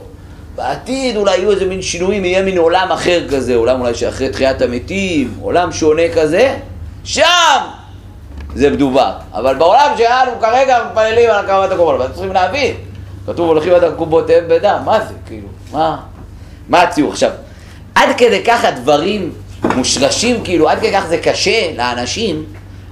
בעתיד 0.56 1.16
אולי 1.16 1.36
יהיו 1.36 1.50
איזה 1.50 1.66
מין 1.66 1.82
שינויים, 1.82 2.24
יהיה 2.24 2.42
מין 2.42 2.58
עולם 2.58 2.92
אחר 2.92 3.28
כזה, 3.28 3.56
עולם 3.56 3.80
אולי 3.80 3.94
שאחרי 3.94 4.28
תחיית 4.28 4.62
המתים, 4.62 5.34
עולם 5.42 5.72
שונה 5.72 6.02
כזה, 6.14 6.56
שם 7.04 7.60
זה 8.54 8.70
מדובר. 8.70 9.12
אבל 9.32 9.54
בעולם 9.54 9.94
שלנו 9.98 10.30
כרגע 10.40 10.76
אנחנו 10.76 10.90
מתפללים 10.90 11.30
על 11.30 11.44
הקרבת 11.44 11.72
הקורבנות, 11.72 12.00
ואתם 12.00 12.12
צריכים 12.12 12.32
להבין, 12.32 12.74
כתוב 13.26 13.48
הולכים 13.48 13.74
עד 13.74 13.84
עקובותיהם 13.84 14.44
בדם, 14.48 14.78
מה 14.84 15.00
זה 15.00 15.14
כאילו, 15.26 15.48
מה, 15.72 15.96
מה 16.68 16.82
הציור? 16.82 17.10
עכשיו, 17.12 17.30
עד 17.94 18.08
כדי 18.16 18.44
כך 18.44 18.64
הדברים 18.64 19.32
מושרשים, 19.76 20.44
כאילו, 20.44 20.68
עד 20.68 20.78
כדי 20.78 20.92
כך 20.92 21.04
זה 21.08 21.18
קשה 21.18 21.72
לאנשים, 21.76 22.44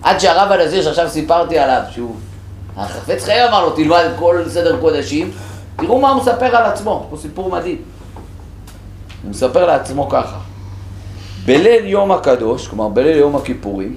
עד 0.03 0.19
שהרב 0.19 0.53
הנזיר 0.53 0.83
שעכשיו 0.83 1.09
סיפרתי 1.09 1.59
עליו, 1.59 1.83
שהוא 1.91 2.15
החפץ 2.77 3.25
חיים 3.25 3.49
אמר 3.49 3.65
לו, 3.65 3.71
תלמד 3.71 4.05
כל 4.19 4.45
סדר 4.49 4.81
קודשים, 4.81 5.31
תראו 5.77 6.01
מה 6.01 6.11
הוא 6.11 6.23
מספר 6.23 6.57
על 6.57 6.65
עצמו, 6.65 7.07
הוא 7.11 7.19
סיפור 7.19 7.51
מדהים. 7.51 7.79
הוא 9.23 9.31
מספר 9.31 9.67
לעצמו 9.67 10.09
ככה, 10.09 10.37
בליל 11.45 11.87
יום 11.87 12.13
הקדוש, 12.13 12.69
כלומר 12.69 12.89
בליל 12.89 13.17
יום 13.17 13.37
הכיפורים, 13.37 13.97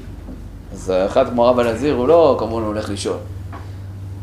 אז 0.74 0.94
אחד 1.06 1.30
כמו 1.30 1.46
הרב 1.46 1.60
הנזיר 1.60 1.94
הוא 1.94 2.08
לא 2.08 2.36
כמובן 2.40 2.64
הולך 2.64 2.90
לישון. 2.90 3.18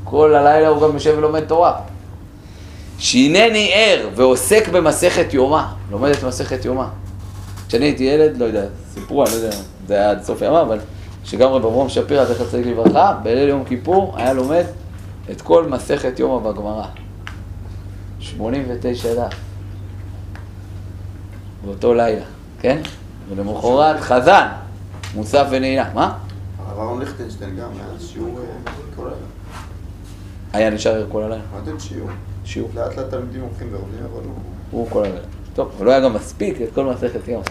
כל 0.05 0.35
הלילה 0.35 0.69
הוא 0.69 0.83
גם 0.83 0.95
יושב 0.95 1.15
ולומד 1.19 1.45
תורה. 1.45 1.73
שהנני 3.03 3.71
ער 3.75 4.09
ועוסק 4.15 4.69
במסכת 4.69 5.35
יומא, 5.35 5.63
לומד 5.91 6.11
את 6.11 6.25
מסכת 6.25 6.65
יומא. 6.65 6.85
כשאני 7.69 7.85
הייתי 7.85 8.05
ילד, 8.05 8.37
לא 8.37 8.45
יודע, 8.45 8.65
סיפרו, 8.95 9.25
אני 9.25 9.31
לא 9.31 9.37
יודע, 9.37 9.57
זה 9.87 9.95
היה 9.95 10.11
עד 10.11 10.23
סוף 10.23 10.43
ימיו, 10.43 10.63
אבל 10.63 10.79
שגם 11.25 11.49
רב 11.49 11.67
אברום 11.67 11.89
שפירא, 11.89 12.25
זכר 12.25 12.47
צדיק 12.51 12.67
לברכה, 12.67 13.19
בליל 13.23 13.49
יום 13.49 13.65
כיפור 13.65 14.15
היה 14.17 14.33
לומד 14.33 14.65
את 15.31 15.41
כל 15.41 15.69
מסכת 15.69 16.19
יומא 16.19 16.51
בגמרא. 16.51 16.87
89 18.21 19.15
דף. 19.15 19.35
באותו 21.65 21.95
לילה, 21.95 22.25
כן? 22.61 22.79
ולמחרת 23.29 24.01
חזן, 24.01 24.47
מוסף 25.15 25.47
ונעילה. 25.51 25.91
מה? 25.95 26.19
הרב 26.59 26.79
אהרון 26.79 27.01
ליכטנשטיין 27.01 27.57
גם, 27.57 27.69
היה 27.75 28.01
שיעור 28.01 28.39
אה, 28.39 28.73
כל 28.97 29.03
הלילה. 29.03 29.17
היה 30.53 30.71
נשאר 30.71 31.07
כל 31.13 31.23
הלילה? 31.23 31.43
הוא 31.53 31.61
נותן 31.61 31.81
שיעור. 31.81 32.09
שיעור. 32.45 32.71
לאט 32.75 32.97
לאט 32.97 33.11
תלמידים 33.11 33.41
הולכים 33.41 33.69
ויורדים, 33.71 34.01
אבל 34.13 34.25
הוא... 34.25 34.35
הוא 34.71 34.87
כל 34.91 35.05
הלילה. 35.05 35.19
טוב, 35.55 35.73
אבל 35.77 35.87
לא 35.87 35.91
היה 35.91 36.01
גם 36.01 36.15
מספיק 36.15 36.63
את 36.63 36.69
כל 36.75 36.85
מסכת 36.85 37.29
יום. 37.29 37.43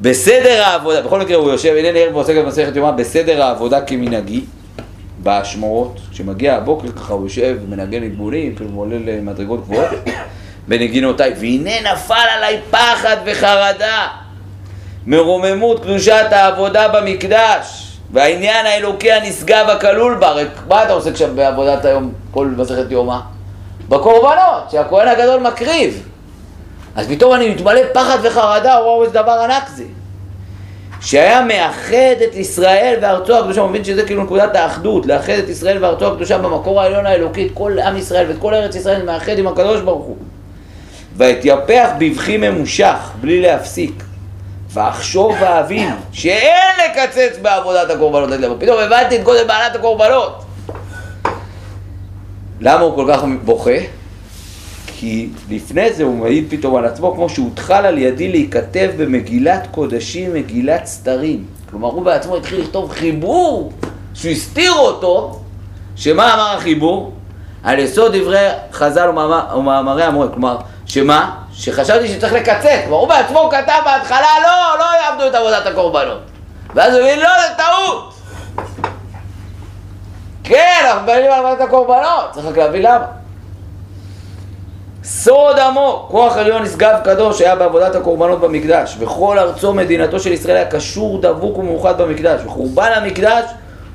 בסדר 0.00 0.62
העבודה, 0.62 1.02
בכל 1.02 1.20
מקרה 1.20 1.36
הוא 1.36 1.50
יושב, 1.50 1.74
הנני 1.78 2.02
ערב 2.02 2.14
ועוסק 2.14 2.36
במסכת 2.36 2.76
יומא, 2.76 2.90
בסדר 2.90 3.42
העבודה 3.42 3.80
כמנהגי, 3.80 4.44
באשמורות, 5.22 6.00
כשמגיע 6.10 6.56
הבוקר 6.56 6.92
ככה 6.92 7.12
הוא 7.12 7.26
יושב 7.26 7.56
ומנגן 7.64 8.02
נדבונים, 8.02 8.54
כאילו 8.54 8.70
הוא 8.70 8.80
עולה 8.80 8.96
למדרגות 8.98 9.60
גבוהות, 9.60 9.88
בנגינותיי, 10.68 11.34
והנה 11.40 11.92
נפל 11.92 12.14
עליי 12.36 12.60
פחד 12.70 13.16
וחרדה, 13.26 14.08
מרוממות 15.06 15.82
קדושת 15.82 16.26
העבודה 16.30 16.88
במקדש, 16.88 17.91
והעניין 18.12 18.66
האלוקי 18.66 19.12
הנשגב 19.12 19.66
הכלול 19.68 20.14
בה, 20.14 20.30
רק 20.30 20.48
מה 20.68 20.82
אתה 20.82 20.92
עושה 20.92 21.10
עכשיו 21.10 21.28
בעבודת 21.34 21.84
היום, 21.84 22.12
כל 22.30 22.46
מסכת 22.46 22.90
יומא? 22.90 23.18
בקורבנות, 23.88 24.70
שהכהן 24.70 25.08
הגדול 25.08 25.40
מקריב. 25.40 26.08
אז 26.96 27.08
פתאום 27.08 27.34
אני 27.34 27.48
מתמלא 27.48 27.80
פחד 27.92 28.18
וחרדה, 28.22 28.78
וואו 28.82 29.02
איזה 29.02 29.14
דבר 29.14 29.32
ענק 29.32 29.68
זה. 29.68 29.84
שהיה 31.00 31.42
מאחד 31.44 32.22
את 32.24 32.34
ישראל 32.34 32.98
וארצו 33.02 33.38
הקדושה, 33.38 33.60
הוא 33.60 33.70
מבין 33.70 33.84
שזה 33.84 34.06
כאילו 34.06 34.22
נקודת 34.22 34.56
האחדות, 34.56 35.06
לאחד 35.06 35.32
את 35.32 35.48
ישראל 35.48 35.84
וארצו 35.84 36.06
הקדושה 36.06 36.38
במקור 36.38 36.80
העליון 36.80 37.06
האלוקי, 37.06 37.46
את 37.46 37.50
כל 37.54 37.78
עם 37.78 37.96
ישראל 37.96 38.28
ואת 38.28 38.36
כל 38.38 38.54
ארץ 38.54 38.74
ישראל 38.74 39.02
מאחד 39.02 39.38
עם 39.38 39.46
הקדוש 39.46 39.80
ברוך 39.80 40.04
הוא. 40.04 40.16
ויתייפח 41.16 41.88
בבכי 41.98 42.36
ממושך, 42.36 43.10
בלי 43.20 43.40
להפסיק. 43.40 44.02
ואחשוב 44.72 45.34
ואבין 45.40 45.90
שאין 46.12 46.76
לקצץ 46.86 47.38
בעבודת 47.42 47.90
הקורבנות. 47.90 48.30
פתאום 48.60 48.78
הבנתי 48.78 49.16
את 49.16 49.22
גודל 49.24 49.44
בעלת 49.46 49.76
הקורבנות. 49.76 50.44
למה 52.60 52.80
הוא 52.80 52.94
כל 52.94 53.06
כך 53.12 53.24
בוכה? 53.44 53.70
כי 54.86 55.28
לפני 55.50 55.92
זה 55.92 56.04
הוא 56.04 56.14
מעיד 56.16 56.46
פתאום 56.48 56.76
על 56.76 56.84
עצמו 56.84 57.14
כמו 57.14 57.28
שהותחל 57.28 57.86
על 57.86 57.98
ידי 57.98 58.28
להיכתב 58.28 58.90
במגילת 58.96 59.66
קודשים, 59.70 60.34
מגילת 60.34 60.86
סתרים. 60.86 61.44
כלומר 61.70 61.88
הוא 61.88 62.02
בעצמו 62.02 62.36
התחיל 62.36 62.60
לכתוב 62.60 62.90
חיבור 62.92 63.72
שהוא 64.14 64.30
הסתיר 64.30 64.72
אותו, 64.72 65.40
שמה 65.96 66.34
אמר 66.34 66.56
החיבור? 66.56 67.12
על 67.62 67.78
יסוד 67.78 68.16
דברי 68.16 68.38
חז"ל 68.72 69.08
ומאמר- 69.08 69.56
ומאמרי 69.56 70.02
המורה, 70.04 70.28
כלומר, 70.28 70.56
שמה? 70.86 71.41
שחשבתי 71.62 72.08
שצריך 72.08 72.32
לקצץ, 72.32 72.80
כלומר 72.84 72.96
הוא 72.96 73.08
בעצמו 73.08 73.50
כתב 73.50 73.80
בהתחלה 73.84 74.28
לא, 74.42 74.78
לא 74.78 74.84
יעבדו 75.02 75.26
את 75.26 75.34
עבודת 75.34 75.66
הקורבנות. 75.66 76.20
ואז 76.74 76.94
הוא 76.94 77.02
הבין, 77.02 77.20
לא, 77.20 77.28
זה 77.28 77.54
טעות. 77.56 78.14
כן, 80.44 80.82
אנחנו 80.86 81.02
מדברים 81.02 81.30
על 81.32 81.46
עבודת 81.46 81.60
הקורבנות, 81.60 82.30
צריך 82.32 82.46
רק 82.46 82.56
להבין 82.56 82.82
למה. 82.82 83.06
סוד 85.04 85.58
עמוק, 85.58 86.10
כוח 86.10 86.36
עליון 86.36 86.62
נשגב 86.62 86.98
קדוש 87.04 87.40
היה 87.40 87.56
בעבודת 87.56 87.94
הקורבנות 87.94 88.40
במקדש, 88.40 88.96
וכל 88.98 89.38
ארצו 89.38 89.74
מדינתו 89.74 90.20
של 90.20 90.32
ישראל 90.32 90.56
היה 90.56 90.70
קשור, 90.70 91.20
דבוק 91.20 91.58
ומאוחד 91.58 92.00
במקדש, 92.00 92.40
וחורבן 92.44 92.92
המקדש 92.94 93.44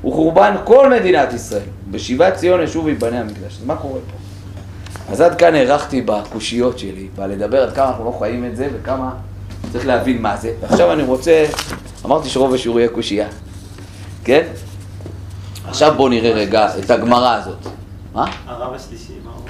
הוא 0.02 0.14
חורבן 0.14 0.56
כל 0.64 0.90
מדינת 0.90 1.32
ישראל. 1.32 1.62
בשיבת 1.90 2.34
ציון 2.34 2.62
ישוב 2.62 2.84
ויבנה 2.84 3.20
המקדש. 3.20 3.58
אז 3.58 3.64
מה 3.64 3.76
קורה 3.76 4.00
פה? 4.10 4.17
אז 5.08 5.20
עד 5.20 5.34
כאן 5.34 5.54
הארכתי 5.54 6.02
בקושיות 6.02 6.78
שלי, 6.78 7.08
בלדבר 7.16 7.62
עד 7.62 7.74
כמה 7.74 7.88
אנחנו 7.88 8.04
לא 8.04 8.16
חיים 8.18 8.44
את 8.44 8.56
זה 8.56 8.68
וכמה 8.72 9.10
צריך 9.72 9.86
להבין 9.86 10.22
מה 10.22 10.36
זה. 10.36 10.52
ועכשיו 10.60 10.92
אני 10.92 11.02
רוצה, 11.02 11.46
אמרתי 12.04 12.28
שרוב 12.28 12.54
השיעור 12.54 12.80
יהיה 12.80 12.88
קושייה, 12.88 13.28
כן? 14.24 14.46
עכשיו 15.68 15.94
בואו 15.96 16.08
נראה 16.08 16.32
רגע 16.32 16.78
את 16.78 16.90
הגמרא 16.90 17.34
הזאת. 17.34 17.66
מה? 18.14 18.30
הרב 18.46 18.74
השלישי, 18.74 19.12
מה 19.24 19.30
הוא? 19.36 19.44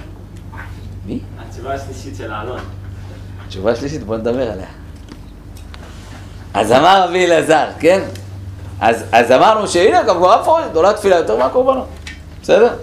מי? 1.07 1.21
התשובה 1.39 1.75
השלישית 1.75 2.17
של 2.17 2.33
האלון. 2.33 2.61
תשובה 3.49 3.77
שלישית, 3.77 4.05
בוא 4.05 4.17
נדבר 4.17 4.51
עליה. 4.53 4.67
אז 6.55 6.73
אמר 6.73 7.09
רבי 7.09 7.27
אלעזר, 7.27 7.67
כן? 7.81 8.01
אז, 8.81 9.05
אז 9.13 9.33
אמרנו 9.33 9.69
שהנה, 9.69 10.03
גם 10.03 10.17
גמרא 10.17 10.41
מפורשת, 10.41 10.75
עולה 10.75 10.93
תפילה 10.93 11.17
יותר 11.17 11.37
מהקורבנות. 11.37 11.87
בסדר? 12.43 12.75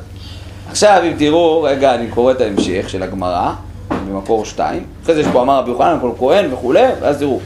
עכשיו, 0.69 1.01
אם 1.07 1.13
תראו, 1.17 1.61
רגע, 1.61 1.95
אני 1.95 2.07
קורא 2.07 2.31
את 2.31 2.41
ההמשך 2.41 2.89
של 2.89 3.03
הגמרא, 3.03 3.51
במקור 3.89 4.45
שתיים. 4.45 4.83
אחרי 5.03 5.15
זה 5.15 5.21
יש 5.21 5.27
פה 5.33 5.41
אמר 5.41 5.57
רבי 5.57 5.71
יוחנן, 5.71 5.97
כל 6.01 6.11
כהן 6.19 6.53
וכולי, 6.53 6.87
ואז 7.01 7.17
תראו. 7.19 7.39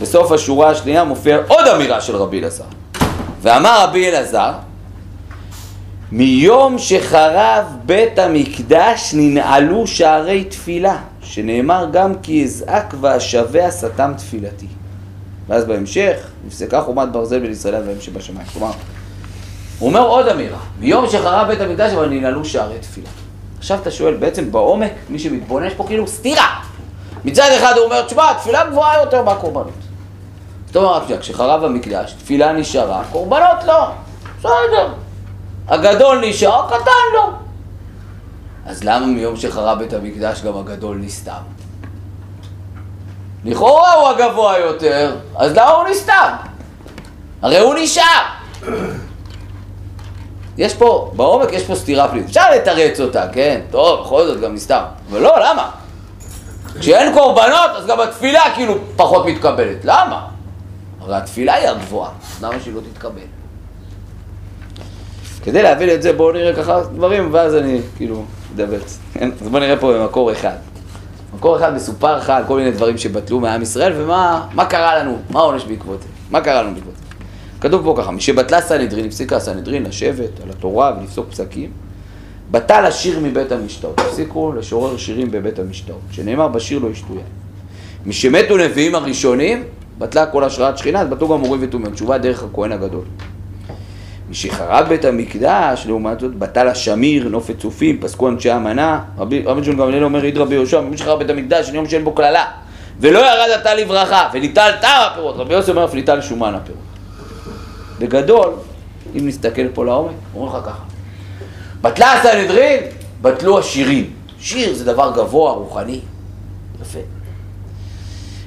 בסוף 0.00 0.32
השורה 0.32 0.70
השנייה 0.70 1.04
מופיע 1.04 1.38
עוד 1.48 1.66
אמירה 1.66 2.00
של 2.00 2.16
רבי 2.16 2.38
אלעזר. 2.38 2.64
ואמר 3.42 3.84
רבי 3.84 4.08
אלעזר, 4.08 4.52
מיום 6.12 6.78
שחרב 6.78 7.64
בית 7.86 8.18
המקדש 8.18 9.14
ננעלו 9.14 9.86
שערי 9.86 10.44
תפילה, 10.44 10.96
שנאמר 11.22 11.86
גם 11.92 12.12
כי 12.22 12.44
אזעק 12.44 12.94
ואשבה 13.00 13.70
שתם 13.70 14.12
תפילתי. 14.16 14.66
ואז 15.48 15.64
בהמשך, 15.64 16.16
נפסקה 16.46 16.80
חומת 16.80 17.12
ברזל 17.12 17.38
בין 17.38 17.52
ישראל 17.52 17.82
והם 17.86 18.00
שבשמיים. 18.00 18.46
כלומר, 18.52 18.72
הוא 19.78 19.88
אומר 19.88 20.00
עוד 20.00 20.28
אמירה, 20.28 20.58
מיום 20.78 21.06
שחרב 21.10 21.46
בית 21.48 21.60
המקדש 21.60 21.92
אבל 21.92 22.08
ננעלו 22.08 22.44
שערי 22.44 22.78
תפילה. 22.78 23.08
עכשיו 23.58 23.78
אתה 23.82 23.90
שואל, 23.90 24.14
בעצם 24.14 24.52
בעומק, 24.52 24.92
מי 25.08 25.18
שמתבונן, 25.18 25.66
יש 25.66 25.74
פה 25.74 25.84
כאילו 25.86 26.06
סתירה. 26.06 26.60
מצד 27.24 27.48
אחד 27.58 27.72
הוא 27.76 27.84
אומר, 27.84 28.02
תשמע, 28.02 28.32
תפילה 28.32 28.64
גבוהה 28.70 29.00
יותר 29.00 29.22
מהקורבנות. 29.22 29.72
זאת 30.66 30.76
אומרת, 30.76 31.20
כשחרב 31.20 31.64
המקדש, 31.64 32.12
תפילה 32.12 32.52
נשארה, 32.52 33.02
קורבנות 33.12 33.64
לא. 33.66 33.88
בסדר. 34.38 34.88
הגדול 35.68 36.24
נשאר, 36.28 36.66
קטן 36.68 37.14
לא. 37.14 37.30
אז 38.66 38.84
למה 38.84 39.06
מיום 39.06 39.36
שחרב 39.36 39.78
בית 39.78 39.92
המקדש 39.92 40.42
גם 40.42 40.56
הגדול 40.56 40.96
נסתם? 40.96 41.32
לכאורה 43.44 43.92
הוא 43.92 44.08
הגבוה 44.08 44.58
יותר, 44.58 45.16
אז 45.36 45.52
למה 45.52 45.70
הוא 45.70 45.88
נסתם? 45.88 46.32
הרי 47.42 47.58
הוא 47.58 47.74
נשאר. 47.74 48.22
יש 50.58 50.74
פה, 50.74 51.10
בעומק 51.16 51.52
יש 51.52 51.64
פה 51.64 51.74
סתירה 51.74 52.08
פלילית. 52.08 52.28
אפשר 52.28 52.50
לתרץ 52.54 53.00
אותה, 53.00 53.28
כן? 53.32 53.60
טוב, 53.70 54.00
בכל 54.00 54.26
זאת 54.26 54.40
גם 54.40 54.54
נסתם. 54.54 54.82
אבל 55.10 55.20
לא, 55.20 55.34
למה? 55.44 55.70
כשאין 56.80 57.14
קורבנות, 57.14 57.70
אז 57.76 57.86
גם 57.86 58.00
התפילה 58.00 58.42
כאילו 58.54 58.74
פחות 58.96 59.26
מתקבלת. 59.26 59.84
למה? 59.84 60.26
הרי 61.00 61.16
התפילה 61.16 61.54
היא 61.54 61.68
הגבוהה, 61.68 62.10
למה 62.42 62.54
שהיא 62.62 62.74
לא 62.74 62.80
תתקבל? 62.92 63.20
כדי 65.44 65.62
להבין 65.62 65.90
את 65.90 66.02
זה, 66.02 66.12
בואו 66.12 66.32
נראה 66.32 66.54
ככה 66.54 66.80
דברים, 66.80 67.28
ואז 67.32 67.54
אני 67.54 67.80
כאילו 67.96 68.24
אדבר. 68.54 68.78
כן? 69.14 69.30
אז 69.40 69.48
בואו 69.48 69.62
נראה 69.62 69.76
פה 69.76 69.92
במקור 69.92 70.32
אחד. 70.32 70.56
במקור 71.32 71.56
אחד 71.56 71.74
מסופר 71.74 72.16
לך 72.16 72.30
על 72.30 72.44
כל 72.46 72.56
מיני 72.56 72.70
דברים 72.70 72.98
שבטלו 72.98 73.40
מעם 73.40 73.62
ישראל, 73.62 73.92
ומה 73.96 74.46
מה 74.54 74.64
קרה 74.64 74.98
לנו, 74.98 75.18
מה 75.30 75.40
העונש 75.40 75.64
בעקבות 75.64 76.02
זה, 76.02 76.08
מה 76.30 76.40
קרה 76.40 76.62
לנו 76.62 76.74
בעקבות 76.74 76.94
זה. 76.96 77.05
כתוב 77.60 77.84
פה 77.84 77.94
ככה, 77.98 78.10
משבטלה 78.10 78.60
סנהדרין, 78.60 79.06
הפסיקה 79.06 79.40
סנהדרין 79.40 79.82
לשבת 79.82 80.40
על 80.42 80.50
התורה 80.50 80.92
ולפסוק 81.00 81.26
פסקים, 81.30 81.70
בטל 82.50 82.84
השיר 82.84 83.20
מבית 83.22 83.52
המשתאות, 83.52 84.00
הפסיקו 84.00 84.52
לשורר 84.52 84.96
שירים 84.96 85.30
בבית 85.30 85.58
המשתאות, 85.58 86.00
שנאמר 86.10 86.48
בשיר 86.48 86.78
לא 86.78 86.88
ישתויה. 86.88 87.24
משמתו 88.06 88.56
נביאים 88.56 88.94
הראשונים, 88.94 89.64
בטלה 89.98 90.26
כל 90.26 90.44
השראת 90.44 90.78
שכינה, 90.78 91.00
אז 91.00 91.08
בטלו 91.08 91.28
גם 91.28 91.40
מורים 91.40 91.60
ותומים, 91.64 91.90
תשובה 91.90 92.18
דרך 92.18 92.42
הכהן 92.42 92.72
הגדול. 92.72 93.04
משחרב 94.30 94.88
בית 94.88 95.04
המקדש, 95.04 95.86
לעומת 95.86 96.20
זאת, 96.20 96.34
בטל 96.34 96.68
השמיר, 96.68 97.28
נופת 97.28 97.58
צופים, 97.58 97.98
פסקו 98.00 98.28
אנשי 98.28 98.50
המנה, 98.50 99.00
רבי 99.18 99.42
ג'ון 99.64 99.76
גמליאל 99.76 100.04
אומר, 100.04 100.22
עיד 100.22 100.38
רבי 100.38 100.54
יהושע, 100.54 100.80
מי 100.80 100.96
בית 101.18 101.30
המקדש, 101.30 101.70
יום 101.72 101.88
שאין 101.88 102.04
בו 102.04 102.12
קללה, 102.12 102.44
ולא 103.00 103.18
ירד 103.18 103.50
עתה 103.54 103.74
לברכה, 103.74 104.28
וניטל 104.32 104.70
טעם 104.80 105.02
הפירות, 105.12 105.36
רבי 105.36 105.54
יוסי 105.54 105.70
אומר, 105.70 105.84
אף 105.84 105.94
ניטל 105.94 106.20
שומן 106.20 106.54
הפירות. 106.54 106.85
בגדול, 107.98 108.52
אם 109.18 109.28
נסתכל 109.28 109.68
פה 109.74 109.84
לעומק, 109.84 110.14
אומרים 110.34 110.56
לך 110.56 110.64
ככה, 110.64 110.82
בטלה 111.80 112.12
הסנהדרין, 112.12 112.80
בטלו 113.22 113.58
השירים. 113.58 114.12
שיר 114.38 114.74
זה 114.74 114.84
דבר 114.84 115.12
גבוה, 115.16 115.52
רוחני, 115.52 116.00
יפה. 116.82 116.98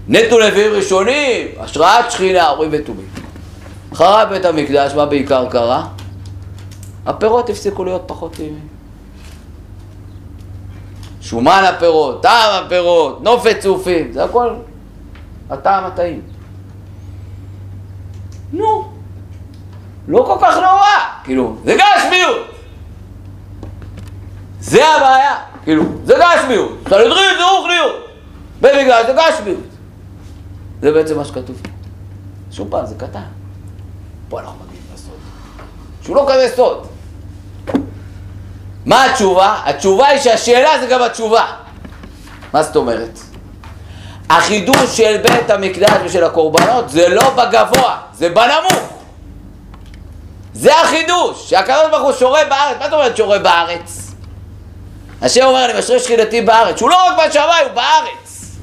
נטו 0.08 0.40
לוויים 0.40 0.72
ראשונים, 0.72 1.48
השראת 1.60 2.12
שכינה, 2.12 2.50
אורים 2.50 2.70
ותומים. 2.74 3.08
חרב 3.94 4.30
בית 4.30 4.46
המקדש, 4.46 4.94
מה 4.94 5.06
בעיקר 5.06 5.50
קרה? 5.50 5.88
הפירות 7.06 7.50
הפסיקו 7.50 7.84
להיות 7.84 8.04
פחות 8.06 8.34
טעימים. 8.34 8.68
שומן 11.22 11.64
הפירות, 11.70 12.22
טעם 12.22 12.66
הפירות, 12.66 13.24
נופת 13.24 13.60
צופים, 13.60 14.12
זה 14.12 14.24
הכל 14.24 14.50
הטעם 15.50 15.84
הטעים. 15.84 16.22
נו, 18.54 18.89
לא 20.10 20.24
כל 20.28 20.38
כך 20.42 20.56
נורא, 20.56 20.88
כאילו, 21.24 21.56
זה 21.66 21.76
גשמיות. 21.76 22.48
זה 24.60 24.88
הבעיה, 24.88 25.36
כאילו, 25.64 25.84
זה 26.06 26.16
גשמיות. 26.20 26.72
סנהדרין 26.90 27.38
זה 27.38 27.44
רוחניות. 27.44 28.08
במקדש 28.62 29.06
זה 29.06 29.14
גשמיות. 29.14 29.64
זה 30.82 30.92
בעצם 30.92 31.18
מה 31.18 31.26
שכתוב. 31.26 31.62
שוב 32.52 32.68
פעם, 32.70 32.86
זה 32.86 32.96
קטן. 32.98 33.24
פה 34.30 34.40
אנחנו 34.40 34.56
מגיעים 34.66 34.84
לסוד. 34.94 35.14
שהוא 36.04 36.16
לא 36.16 36.26
כזה 36.30 36.54
סוד. 36.56 36.88
מה 38.86 39.06
התשובה? 39.06 39.62
התשובה 39.66 40.08
היא 40.08 40.20
שהשאלה 40.20 40.80
זה 40.80 40.88
גם 40.88 41.02
התשובה. 41.02 41.46
מה 42.54 42.64
זאת 42.64 42.76
אומרת? 42.76 43.20
החידוש 44.30 44.98
של 44.98 45.18
בית 45.18 45.50
המקדש 45.50 45.98
ושל 46.06 46.24
הקורבנות 46.24 46.90
זה 46.90 47.10
לא 47.10 47.30
בגבוה, 47.30 47.98
זה 48.14 48.30
בנמוך. 48.30 48.99
זה 50.54 50.82
החידוש, 50.82 51.50
שהקדוש 51.50 51.92
ברוך 51.92 52.04
הוא 52.04 52.14
שורה 52.14 52.46
בארץ. 52.50 52.78
מה 52.80 52.86
זאת 52.86 52.94
אומרת 52.94 53.18
שורה 53.18 53.40
בארץ? 53.40 54.12
השם 55.22 55.46
אומר, 55.46 55.66
אני 55.66 55.80
משרה 55.80 56.00
שכינתי 56.00 56.42
בארץ. 56.42 56.78
שהוא 56.78 56.90
לא 56.90 56.96
רק 57.08 57.28
בשמיים, 57.30 57.66
הוא 57.66 57.76
בארץ. 57.76 58.56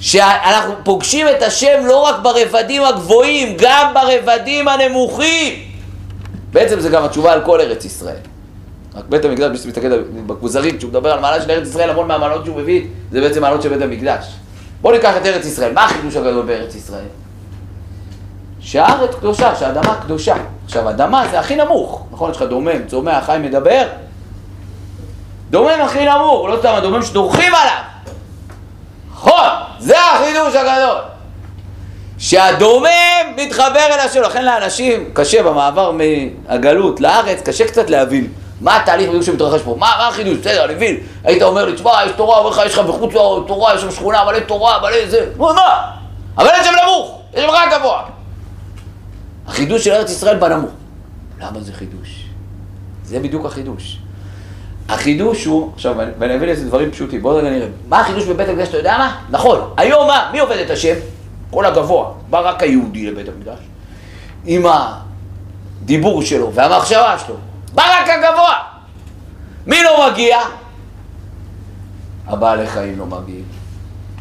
שאנחנו 0.00 0.74
פוגשים 0.84 1.28
את 1.28 1.42
השם 1.42 1.82
לא 1.86 1.96
רק 1.96 2.14
ברבדים 2.22 2.84
הגבוהים, 2.84 3.56
גם 3.58 3.94
ברבדים 3.94 4.68
הנמוכים. 4.68 5.54
בעצם 6.52 6.80
זה 6.80 6.88
גם 6.88 7.04
התשובה 7.04 7.32
על 7.32 7.40
כל 7.44 7.60
ארץ 7.60 7.84
ישראל. 7.84 8.16
רק 8.94 9.04
בית 9.08 9.24
המקדש, 9.24 9.50
מי 9.50 9.58
שמסתכל 9.58 10.02
בכוזרים, 10.26 10.78
כשהוא 10.78 10.90
מדבר 10.90 11.12
על 11.12 11.20
מעלה 11.20 11.42
של 11.42 11.50
ארץ 11.50 11.68
ישראל, 11.68 11.90
המון 11.90 12.08
מהמעלות 12.08 12.44
שהוא 12.44 12.56
מביא, 12.56 12.82
זה 13.12 13.20
בעצם 13.20 13.40
מעלות 13.40 13.62
של 13.62 13.68
בית 13.68 13.82
המקדש. 13.82 14.26
בואו 14.80 14.94
ניקח 14.94 15.16
את 15.16 15.26
ארץ 15.26 15.46
ישראל. 15.46 15.72
מה 15.72 15.84
החידוש 15.84 16.16
הגדול 16.16 16.46
בארץ 16.46 16.74
ישראל? 16.74 17.04
שהארץ 18.64 19.14
קדושה, 19.14 19.56
שהאדמה 19.56 19.94
קדושה. 20.02 20.34
עכשיו, 20.64 20.90
אדמה 20.90 21.24
זה 21.30 21.40
הכי 21.40 21.56
נמוך. 21.56 22.06
נכון, 22.12 22.30
יש 22.30 22.36
לך 22.36 22.42
דומם, 22.42 22.86
צומח, 22.86 23.24
חי, 23.26 23.36
מדבר. 23.40 23.86
דומם 25.50 25.80
הכי 25.84 26.04
נמוך, 26.04 26.46
לא 26.48 26.56
סתם 26.58 26.74
הדומם 26.74 27.02
שדורכים 27.02 27.54
עליו. 27.54 27.82
נכון, 29.12 29.48
זה 29.78 29.94
החידוש 30.00 30.54
הגדול. 30.54 30.96
שהדומם 32.18 33.36
מתחבר 33.36 33.86
אל 33.86 34.00
השם, 34.00 34.22
לכן 34.22 34.44
לאנשים 34.44 35.10
קשה 35.12 35.42
במעבר 35.42 35.92
מהגלות 35.92 37.00
לארץ, 37.00 37.42
קשה 37.42 37.66
קצת 37.66 37.90
להבין 37.90 38.28
מה 38.60 38.76
התהליך 38.76 39.08
בדיוק 39.08 39.22
שמתרחש 39.22 39.62
פה, 39.62 39.76
מה, 39.78 39.92
מה 39.98 40.08
החידוש, 40.08 40.38
בסדר, 40.38 40.64
אני 40.64 40.74
מבין, 40.74 40.96
היית 41.24 41.42
אומר 41.42 41.64
לי, 41.64 41.72
תשמע, 41.72 41.90
יש 42.06 42.12
תורה, 42.16 42.38
אומר 42.38 42.50
לך, 42.50 42.62
יש 42.66 42.72
לך 42.72 42.78
בחוץ 42.78 43.12
תורה, 43.46 43.74
יש 43.74 43.80
שם 43.80 43.90
שכונה, 43.90 44.24
מלא 44.24 44.40
תורה, 44.40 44.78
מלא 44.82 45.06
זה, 45.08 45.26
מה? 45.38 45.90
אבל 46.38 46.48
יש 46.60 46.66
שם 46.66 46.72
נמוך, 46.82 47.20
יש 47.34 47.44
שם 47.44 47.50
רק 47.50 47.72
גבוה. 47.72 48.13
החידוש 49.46 49.84
של 49.84 49.92
ארץ 49.92 50.10
ישראל 50.10 50.38
בנמוך. 50.38 50.70
למה 51.40 51.60
זה 51.60 51.72
חידוש? 51.72 52.24
זה 53.04 53.20
בדיוק 53.20 53.46
החידוש. 53.46 53.98
החידוש 54.88 55.44
הוא, 55.44 55.72
עכשיו, 55.74 55.94
ואני 56.18 56.36
אביא 56.36 56.46
לזה 56.48 56.66
דברים 56.66 56.90
פשוטים, 56.90 57.22
בואו 57.22 57.36
רגע 57.36 57.50
נראה. 57.50 57.68
מה 57.88 58.00
החידוש 58.00 58.24
בבית 58.24 58.48
המקדש, 58.48 58.68
אתה 58.68 58.76
יודע 58.76 58.98
מה? 58.98 59.20
נכון, 59.30 59.60
היום 59.76 60.06
מה? 60.06 60.28
מי 60.32 60.38
עובד 60.38 60.56
את 60.56 60.70
השם? 60.70 60.94
כל 61.50 61.64
הגבוה. 61.64 62.12
בא 62.30 62.40
רק 62.40 62.62
היהודי 62.62 63.06
לבית 63.06 63.28
המקדש. 63.28 63.58
עם 64.44 64.62
הדיבור 65.82 66.22
שלו 66.22 66.52
והמחשבה 66.52 67.16
שלו. 67.26 67.36
בא 67.74 67.82
רק 67.82 68.08
הגבוה. 68.08 68.54
מי 69.66 69.82
לא 69.82 70.10
מגיע? 70.10 70.38
הבעלי 72.26 72.66
חיים 72.66 72.98
לא 72.98 73.06
מגיעים, 73.06 73.44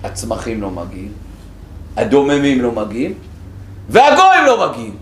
הצמחים 0.03 0.61
לא 0.61 0.69
מגיעים, 0.69 1.11
הדוממים 1.97 2.61
לא 2.61 2.71
מגיעים, 2.71 3.13
והגויים 3.89 4.45
לא 4.45 4.69
מגיעים. 4.69 4.97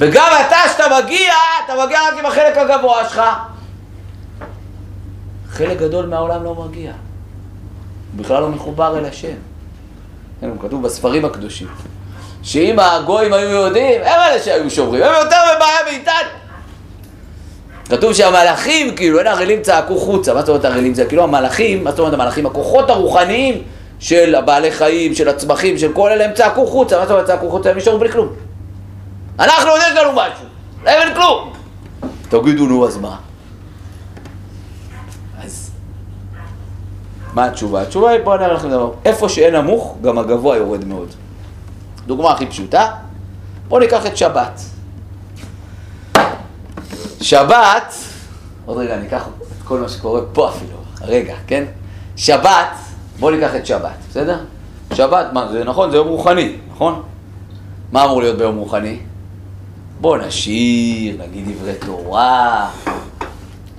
וגם 0.00 0.28
אתה, 0.46 0.56
שאתה 0.72 0.84
מגיע, 1.02 1.32
אתה 1.64 1.84
מגיע 1.84 1.98
רק 2.08 2.18
עם 2.18 2.26
החלק 2.26 2.56
הגבוה 2.56 3.08
שלך. 3.08 3.22
חלק 5.50 5.78
גדול 5.78 6.06
מהעולם 6.06 6.44
לא 6.44 6.54
מגיע. 6.54 6.90
הוא 6.90 8.24
בכלל 8.24 8.40
לא 8.40 8.48
מחובר 8.48 8.98
אל 8.98 9.04
השם. 9.04 9.34
כן, 10.40 10.48
הוא 10.48 10.56
כתוב 10.62 10.82
בספרים 10.82 11.24
הקדושים. 11.24 11.68
שאם 12.42 12.78
הגויים 12.78 13.32
היו 13.32 13.50
יודעים, 13.50 14.00
הם 14.00 14.20
אלה 14.20 14.42
שהיו 14.42 14.70
שומרים, 14.70 15.02
הם 15.02 15.12
יותר 15.24 15.36
בבעיה 15.56 15.78
מאיתנו. 15.90 16.30
כתוב 17.88 18.12
שהמלאכים, 18.12 18.96
כאילו, 18.96 19.18
אין 19.18 19.26
הערלים 19.26 19.62
צעקו 19.62 19.98
חוצה, 19.98 20.34
מה 20.34 20.40
זאת 20.40 20.48
אומרת 20.48 20.64
הערלים 20.64 20.94
זה? 20.94 21.04
כאילו 21.04 21.22
המלאכים, 21.22 21.84
מה 21.84 21.90
זאת 21.90 21.98
אומרת 21.98 22.14
המלאכים? 22.14 22.46
הכוחות 22.46 22.90
הרוחניים 22.90 23.62
של 23.98 24.34
הבעלי 24.34 24.72
חיים, 24.72 25.14
של 25.14 25.28
הצמחים, 25.28 25.78
של 25.78 25.92
כל 25.92 26.10
אלה, 26.10 26.24
הם 26.24 26.32
צעקו 26.34 26.66
חוצה, 26.66 26.98
מה 26.98 27.02
זאת 27.02 27.10
אומרת 27.10 27.26
צעקו 27.26 27.50
חוצה? 27.50 27.70
הם 27.70 27.76
נשארו 27.76 27.98
בלי 27.98 28.12
כלום. 28.12 28.49
אנחנו 29.40 29.70
עוד 29.70 29.80
יש 29.90 29.98
לנו 29.98 30.12
משהו, 30.12 30.46
להם 30.84 31.08
אין 31.08 31.14
כלום. 31.14 31.52
תגידו, 32.28 32.66
נו, 32.66 32.86
אז 32.86 32.96
מה? 32.96 33.16
אז 35.42 35.70
מה 37.34 37.44
התשובה? 37.44 37.82
התשובה 37.82 38.10
היא, 38.10 38.20
בואו 38.24 38.36
נראה 38.36 38.52
לכם 38.52 38.70
דבר. 38.70 38.92
איפה 39.04 39.28
שאין 39.28 39.56
נמוך, 39.56 39.96
גם 40.02 40.18
הגבוה 40.18 40.56
יורד 40.56 40.84
מאוד. 40.84 41.08
דוגמה 42.06 42.32
הכי 42.32 42.46
פשוטה, 42.46 42.90
בואו 43.68 43.80
ניקח 43.80 44.06
את 44.06 44.16
שבת. 44.16 44.60
שבת, 47.20 47.94
עוד 48.66 48.78
רגע, 48.78 48.94
אני 48.94 49.06
אקח 49.06 49.26
את 49.26 49.62
כל 49.64 49.78
מה 49.78 49.88
שקורה 49.88 50.20
פה 50.32 50.48
אפילו, 50.48 50.76
רגע, 51.02 51.34
כן? 51.46 51.64
שבת, 52.16 52.68
בואו 53.18 53.34
ניקח 53.34 53.54
את 53.56 53.66
שבת, 53.66 53.96
בסדר? 54.10 54.38
שבת, 54.94 55.26
מה, 55.32 55.48
זה 55.52 55.64
נכון, 55.64 55.90
זה 55.90 55.96
יום 55.96 56.08
רוחני, 56.08 56.56
נכון? 56.72 57.02
מה 57.92 58.04
אמור 58.04 58.20
להיות 58.20 58.38
ביום 58.38 58.56
רוחני? 58.56 58.98
בואו 60.00 60.16
נשיר, 60.16 61.16
נגיד 61.18 61.56
דברי 61.56 61.74
תורה, 61.74 62.70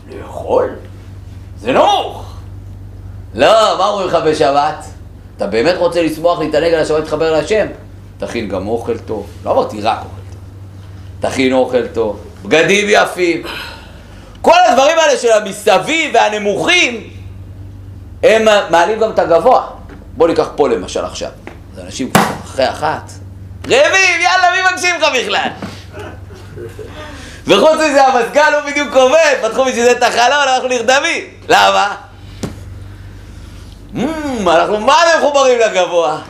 לאכול? 0.09 0.69
זה 1.59 1.71
נמוך! 1.71 2.33
לא, 3.33 3.77
מה 3.77 3.87
אומרים 3.87 4.07
לך 4.07 4.17
בשבת? 4.25 4.85
אתה 5.37 5.47
באמת 5.47 5.75
רוצה 5.77 6.03
לשמוח, 6.03 6.39
להתענג 6.39 6.73
על 6.73 6.79
השבת, 6.79 6.99
להתחבר 6.99 7.31
להשם? 7.31 7.67
תכין 8.17 8.49
גם 8.49 8.67
אוכל 8.67 8.97
טוב. 8.97 9.27
לא 9.45 9.51
אמרתי 9.51 9.81
רק 9.81 9.97
אוכל 9.97 10.21
טוב. 10.31 11.29
תכין 11.31 11.53
אוכל 11.53 11.87
טוב, 11.87 12.19
בגדים 12.45 12.87
יפים. 12.89 13.43
כל 14.41 14.57
הדברים 14.69 14.97
האלה 14.99 15.17
של 15.19 15.31
המסביב 15.31 16.11
והנמוכים, 16.13 17.09
הם 18.23 18.45
מעלים 18.69 18.99
גם 18.99 19.11
את 19.11 19.19
הגבוה. 19.19 19.67
בוא 20.17 20.27
ניקח 20.27 20.49
פה 20.55 20.69
למשל 20.69 21.05
עכשיו. 21.05 21.29
אנשים 21.77 22.11
כבר 22.11 22.23
אחרי 22.43 22.69
אחת, 22.69 23.11
רעבים, 23.67 24.21
יאללה, 24.21 24.51
מי 24.51 24.73
מקשיב 24.73 24.95
לך 25.01 25.07
בכלל? 25.23 25.49
וחוץ 27.47 27.75
מזה 27.75 28.07
המזגן 28.07 28.51
הוא 28.53 28.71
בדיוק 28.71 28.95
עובד, 28.95 29.35
פתחו 29.41 29.65
בשביל 29.65 29.83
זה 29.83 29.91
את 29.91 30.03
החלון, 30.03 30.47
אנחנו 30.47 30.67
נרדמים. 30.67 31.23
למה? 31.49 31.95
"מ, 33.93 34.47
אנחנו 34.47 34.79
מה 34.79 34.95
זה 35.07 35.19
מחוברים 35.19 35.59
לגבוה? 35.59 36.21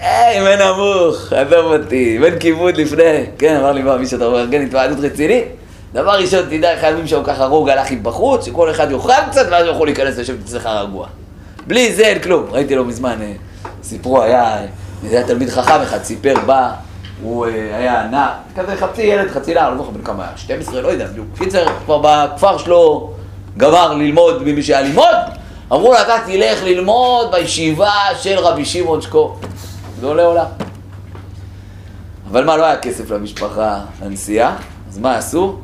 היי, 0.00 0.40
מן 0.40 0.62
נמוך, 0.62 1.32
עזוב 1.32 1.72
אותי, 1.72 2.18
בין 2.20 2.38
כיבוד 2.38 2.76
לפני. 2.76 3.26
כן, 3.38 3.56
אמר 3.56 3.72
לי, 3.72 3.82
מה, 3.82 3.96
מי 3.96 4.06
שאתה 4.06 4.28
מארגן 4.28 4.62
התוועדות 4.62 4.98
רצינית? 5.04 5.44
דבר 5.92 6.10
ראשון, 6.10 6.42
תדע, 6.50 6.76
חייבים 6.80 7.06
שם 7.06 7.22
ככה 7.24 7.44
רוג 7.44 7.68
הלך 7.68 7.92
בחוץ, 7.92 8.46
שכל 8.46 8.70
אחד 8.70 8.90
יאכל 8.90 9.12
קצת, 9.30 9.46
ואז 9.50 9.66
הוא 9.66 9.74
יכול 9.74 9.86
להיכנס 9.86 10.18
לשבת 10.18 10.38
אצלך 10.44 10.66
רגוע. 10.66 11.06
בלי 11.66 11.92
זה 11.94 12.02
אין 12.02 12.18
כלום. 12.18 12.46
ראיתי 12.50 12.74
לא 12.74 12.84
מזמן, 12.84 13.16
אה, 13.22 13.32
סיפרו, 13.82 14.22
היה, 14.22 14.42
אה, 14.44 14.66
היה 15.10 15.26
תלמיד 15.26 15.50
חכם 15.50 15.82
אחד, 15.82 16.04
סיפר, 16.04 16.34
בא, 16.46 16.70
הוא 17.22 17.46
אה, 17.46 17.76
היה 17.76 18.06
נע, 18.10 18.28
כזה 18.56 18.76
חצי 18.76 19.02
ילד, 19.02 19.30
חצי 19.30 19.54
נער, 19.54 19.70
לא 19.70 19.76
זוכר 19.76 19.90
בן 19.90 20.02
כמה 20.02 20.24
היה, 20.24 20.36
12, 20.36 20.80
לא 20.80 20.88
יודע 20.88 21.06
בדיוק. 21.06 21.26
קיצר, 21.38 21.66
כבר 21.84 21.98
בכפר 22.02 22.58
שלו 22.58 23.10
גמר 23.56 23.94
ללמוד 23.94 24.42
ממי 24.42 24.62
שהיה 24.62 24.80
ללמוד, 24.80 25.14
אמרו 25.72 25.92
לו, 25.92 26.00
אתה 26.00 26.16
תלך 26.26 26.62
ללמוד 26.64 27.32
בישיבה 27.32 27.92
של 28.20 28.38
רבי 28.38 28.64
שמעון 28.64 29.00
שקו. 29.02 29.36
גדולי 29.98 30.22
עולם. 30.22 30.46
אבל 32.30 32.44
מה, 32.44 32.56
לא 32.56 32.64
היה 32.64 32.76
כסף 32.76 33.10
למשפחה 33.10 33.80
לנסיעה, 34.02 34.56
אז 34.88 34.98
מה 34.98 35.16
עשו? 35.16 35.58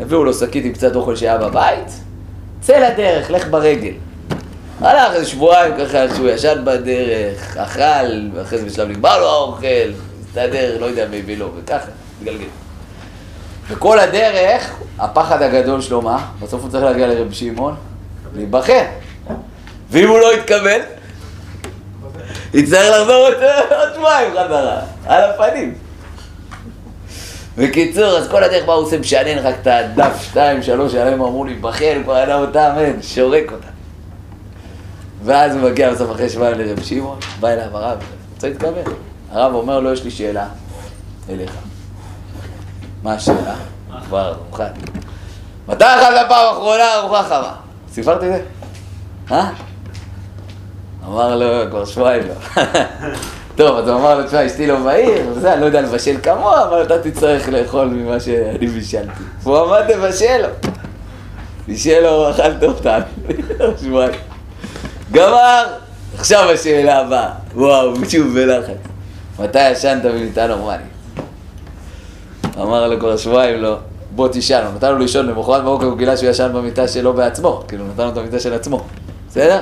הביאו 0.00 0.24
לו 0.24 0.34
שקית 0.34 0.64
עם 0.64 0.72
קצת 0.72 0.96
אוכל 0.96 1.16
שהיה 1.16 1.38
בבית, 1.38 2.00
צא 2.60 2.78
לדרך, 2.78 3.30
לך 3.30 3.48
ברגל. 3.48 3.92
הלך 4.80 5.14
איזה 5.14 5.26
שבועיים 5.26 5.74
ככה 5.78 6.14
שהוא 6.14 6.28
ישן 6.28 6.62
בדרך, 6.64 7.56
אכל, 7.56 8.28
ואחרי 8.34 8.58
זה 8.58 8.66
בשלב 8.66 8.88
נגמר 8.88 9.20
לו 9.20 9.26
האוכל, 9.26 9.92
הסתדר, 10.38 10.78
לא 10.80 10.86
יודע 10.86 11.06
מי 11.26 11.36
לו, 11.36 11.50
וככה, 11.56 11.90
מתגלגל. 12.20 12.44
וכל 13.68 13.98
הדרך, 13.98 14.76
הפחד 14.98 15.42
הגדול 15.42 15.80
שלו 15.80 16.02
מה? 16.02 16.26
בסוף 16.40 16.62
הוא 16.62 16.70
צריך 16.70 16.84
להגיע 16.84 17.06
לרב 17.06 17.32
שמעון, 17.32 17.74
להיבחן. 18.34 18.84
ואם 19.90 20.08
הוא 20.08 20.18
לא 20.18 20.34
יתקבל, 20.34 20.80
יצטרך 22.54 23.00
לחזור 23.00 23.26
עוד 23.26 23.34
שבועיים 23.94 24.30
חזרה, 24.32 24.80
על 25.06 25.24
הפנים. 25.24 25.74
בקיצור, 27.58 28.18
אז 28.18 28.28
כל 28.28 28.44
הדרך 28.44 28.66
מה 28.66 28.72
הוא 28.72 28.84
עושה? 28.84 28.98
משנן 28.98 29.38
רק 29.38 29.54
את 29.62 29.66
הדף 29.66 30.22
שתיים, 30.22 30.62
שלוש, 30.62 30.92
שעליהם 30.92 31.20
אמרו 31.20 31.44
להיבחן, 31.44 32.02
כבר 32.02 32.18
ידע 32.18 32.38
אותם, 32.38 32.70
אין, 32.78 33.02
שורק 33.02 33.52
אותם. 33.52 33.68
ואז 35.24 35.54
הוא 35.56 35.70
מגיע 35.70 35.92
בסוף 35.92 36.10
אחרי 36.10 36.28
שבועיים 36.28 36.58
לרב 36.58 36.82
שמעון, 36.82 37.18
בא 37.40 37.48
אליו 37.48 37.76
הרב, 37.76 37.98
רוצה 38.34 38.48
להתקבל. 38.48 38.92
הרב 39.36 39.54
אומר 39.54 39.80
לו, 39.80 39.92
יש 39.92 40.04
לי 40.04 40.10
שאלה 40.10 40.46
אליך. 41.30 41.52
מה 43.02 43.12
השאלה? 43.12 43.54
כבר 44.06 44.28
ארוחה. 44.28 44.66
מתי 45.68 45.84
אכלת 45.84 46.28
פעם 46.28 46.52
אחרונה 46.52 46.94
ארוחה 46.94 47.22
חמה? 47.22 47.52
סיפרתי 47.92 48.26
את 48.26 48.32
זה? 48.32 48.42
אה? 49.34 49.50
אמר 51.06 51.36
לו, 51.36 51.70
כבר 51.70 51.84
שבועיים 51.84 52.22
לא. 52.28 52.62
טוב, 53.56 53.76
אז 53.78 53.88
הוא 53.88 54.00
אמר 54.00 54.18
לו, 54.18 54.26
תשמע, 54.26 54.46
אשתי 54.46 54.66
לא 54.66 54.76
בעיר, 54.80 55.26
וזה, 55.32 55.52
אני 55.52 55.60
לא 55.60 55.66
יודע 55.66 55.80
לבשל 55.80 56.16
כמוה, 56.22 56.64
אבל 56.68 56.82
אתה 56.82 57.02
תצטרך 57.02 57.48
לאכול 57.48 57.86
ממה 57.86 58.20
שאני 58.20 58.66
בישלתי. 58.66 59.10
והוא 59.42 59.58
עמד 59.58 59.82
לבשל 59.90 60.42
לו. 60.42 60.70
בישל 61.66 62.00
לו, 62.00 62.30
אכלת 62.30 62.62
אותה. 62.72 62.98
שבועיים. 63.82 64.14
גמר! 65.12 65.64
עכשיו 66.18 66.50
השאלה 66.50 66.98
הבאה. 67.00 67.28
וואו, 67.54 67.90
מישהו 67.96 68.24
בלחץ. 68.34 68.95
מתי 69.38 69.70
ישנת 69.70 70.02
במיטה 70.02 70.46
נורמלית? 70.46 70.86
אמר 72.60 72.88
לו 72.88 73.00
כבר 73.00 73.16
שבועיים 73.16 73.62
לא, 73.62 73.76
בוא 74.10 74.28
תישן, 74.28 74.62
הוא 74.66 74.74
נתן 74.74 74.92
לו 74.92 74.98
לישון 74.98 75.26
למחרת 75.26 75.62
בבוקר 75.62 75.86
הוא 75.86 75.98
גילה 75.98 76.16
שהוא 76.16 76.30
ישן 76.30 76.50
במיטה 76.54 76.88
שלו 76.88 77.12
בעצמו, 77.12 77.62
כאילו 77.68 77.84
נתן 77.86 78.04
לו 78.04 78.10
את 78.10 78.16
המיטה 78.16 78.40
של 78.40 78.54
עצמו, 78.54 78.80
בסדר? 79.30 79.60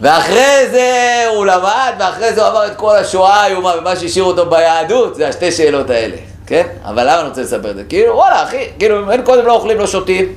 ואחרי 0.00 0.68
זה 0.70 1.24
הוא 1.34 1.46
למד, 1.46 1.92
ואחרי 1.98 2.32
זה 2.32 2.40
הוא 2.40 2.48
עבר 2.48 2.66
את 2.66 2.76
כל 2.76 2.96
השואה 2.96 3.34
האיומה 3.34 3.72
ומה 3.78 3.96
שהשאיר 3.96 4.24
אותו 4.24 4.50
ביהדות, 4.50 5.14
זה 5.14 5.28
השתי 5.28 5.52
שאלות 5.52 5.90
האלה, 5.90 6.16
כן? 6.46 6.66
אבל 6.84 7.02
למה 7.02 7.20
אני 7.20 7.28
רוצה 7.28 7.42
לספר 7.42 7.70
את 7.70 7.76
זה? 7.76 7.84
כאילו, 7.84 8.14
וואלה, 8.14 8.42
אחי, 8.42 8.68
כאילו, 8.78 9.10
אין 9.10 9.22
קודם 9.22 9.46
לא 9.46 9.52
אוכלים, 9.52 9.78
לא 9.78 9.86
שותים, 9.86 10.34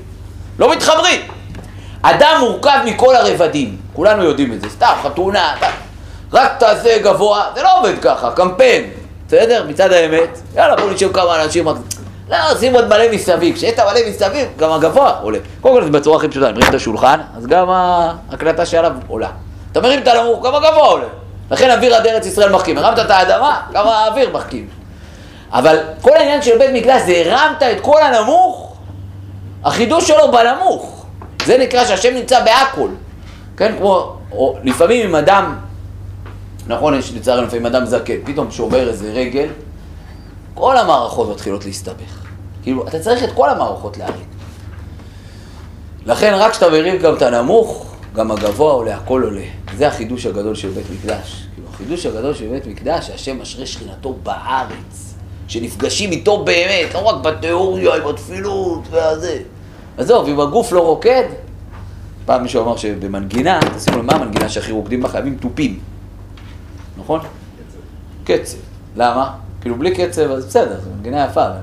לא 0.60 0.72
מתחברים. 0.72 1.22
אדם 2.02 2.38
מורכב 2.40 2.80
מכל 2.86 3.16
הרבדים, 3.16 3.78
כולנו 3.94 4.24
יודעים 4.24 4.54
את 4.54 4.62
זה, 4.62 4.70
סתם, 4.70 4.94
חתונה, 5.04 5.56
אתה... 5.58 5.68
רק 6.34 6.52
תעשה 6.60 6.98
גבוה, 7.00 7.44
זה 7.56 7.64
לא 7.64 7.80
עובד 7.80 7.94
ככה, 8.02 8.32
קמפיין, 8.32 8.90
בסדר? 9.28 9.66
מצד 9.70 9.92
האמת, 9.94 10.40
יאללה 10.56 10.76
בוא 10.76 10.92
נשב 10.92 11.14
כמה 11.14 11.44
אנשים, 11.44 11.70
רק- 11.70 11.78
לא, 12.30 12.38
שים 12.60 12.76
עוד 12.76 12.88
מלא 12.88 13.12
מסביב, 13.12 13.56
כשאתה 13.56 13.84
מלא 13.92 14.00
מסביב, 14.10 14.48
גם 14.58 14.72
הגבוה 14.72 15.20
עולה. 15.22 15.38
קודם 15.62 15.76
כל 15.76 15.84
זה 15.84 15.90
בצורה 15.90 16.18
הכי 16.18 16.28
פשוטה, 16.28 16.52
מרים 16.52 16.70
את 16.70 16.74
השולחן, 16.74 17.20
אז 17.38 17.48
גם 17.48 17.70
ההקלטה 17.70 18.66
שעליו 18.66 18.92
עולה. 19.08 19.28
אתה 19.72 19.82
מרים 19.82 20.00
את 20.00 20.08
הנמוך, 20.08 20.46
גם 20.46 20.56
הגבוה 20.56 20.86
עולה. 20.88 21.06
לכן 21.52 21.72
אוויר 21.72 21.96
עד 21.96 22.08
ארץ 22.08 22.26
ישראל 22.26 22.52
מחכים, 22.52 22.78
הרמת 22.78 23.00
את 23.00 23.12
האדמה, 23.12 23.62
גם 23.74 23.88
האוויר 23.88 24.30
מחכים. 24.34 24.68
אבל 25.52 25.78
כל 26.02 26.12
העניין 26.18 26.42
של 26.42 26.58
בית 26.58 26.70
מקדש 26.74 27.02
זה 27.02 27.24
הרמת 27.26 27.64
את 27.64 27.80
כל 27.82 28.02
הנמוך, 28.02 28.74
החידוש 29.64 30.08
שלו 30.08 30.32
בנמוך. 30.32 31.06
זה 31.46 31.58
נקרא 31.58 31.86
שהשם 31.86 32.14
נמצא 32.14 32.40
בהכל. 32.44 32.90
כן, 33.58 33.74
כמו, 33.78 34.16
או 34.32 34.56
לפעמים 34.64 35.08
עם 35.08 35.16
אדם, 35.16 35.56
נכון, 36.70 36.94
יש 36.94 37.14
לצערנו 37.14 37.48
לפעמים 37.48 37.66
אדם 37.66 37.86
זקן, 37.86 38.14
פתאום 38.26 38.52
שובר 38.52 38.90
איזה 38.90 39.12
רגל, 39.12 39.48
כל 40.54 40.78
המערכות 40.78 41.30
מתחילות 41.30 41.66
להסתבך. 41.66 42.26
כאילו, 42.64 42.88
אתה 42.88 43.00
צריך 43.00 43.24
את 43.24 43.30
כל 43.36 43.50
המערכות 43.50 43.98
להרים. 43.98 44.26
לכן 46.06 46.34
רק 46.34 46.52
כשאתה 46.52 46.70
מרים 46.70 46.98
גם 47.02 47.16
את 47.16 47.22
הנמוך, 47.22 47.96
גם 48.16 48.32
הגבוה 48.32 48.72
עולה, 48.72 48.96
הכל 48.96 49.24
עולה. 49.24 49.46
זה 49.78 49.88
החידוש 49.88 50.26
הגדול 50.26 50.56
של 50.56 50.70
בית 50.70 50.86
מקדש. 50.92 51.48
כאילו, 51.54 51.68
החידוש 51.74 52.06
הגדול 52.06 52.34
של 52.34 52.48
בית 52.48 52.68
מקדש, 52.68 53.08
שהשם 53.08 53.42
משרה 53.42 53.66
שכינתו 53.66 54.16
בארץ. 54.24 55.16
שנפגשים 55.48 56.12
איתו 56.12 56.44
באמת, 56.44 56.94
לא 56.94 57.00
רק 57.00 57.22
בתיאוריה, 57.22 57.96
עם 57.96 58.08
התפילות 58.08 58.82
והזה. 58.92 59.40
עזוב, 59.98 60.28
אם 60.28 60.40
הגוף 60.40 60.72
לא 60.72 60.80
רוקד, 60.80 61.24
פעם 62.26 62.44
מישהו 62.44 62.64
אמר 62.64 62.78
שבמנגינה, 62.78 63.60
תשימו 63.78 63.98
לב 63.98 64.06
מה 64.06 64.14
המנגינה 64.14 64.50
שהכי 64.50 64.72
רוקדים 64.72 65.02
בה, 65.02 65.10
חייבים 65.10 65.38
תופים. 65.38 65.80
נכון? 67.00 67.20
קצב. 68.24 68.58
למה? 68.96 69.36
כאילו 69.62 69.76
בלי 69.76 69.96
קצב, 69.96 70.32
אז 70.32 70.46
בסדר, 70.46 70.80
זו 70.84 70.90
מנגינה 70.96 71.26
יפה, 71.26 71.48
אבל... 71.48 71.60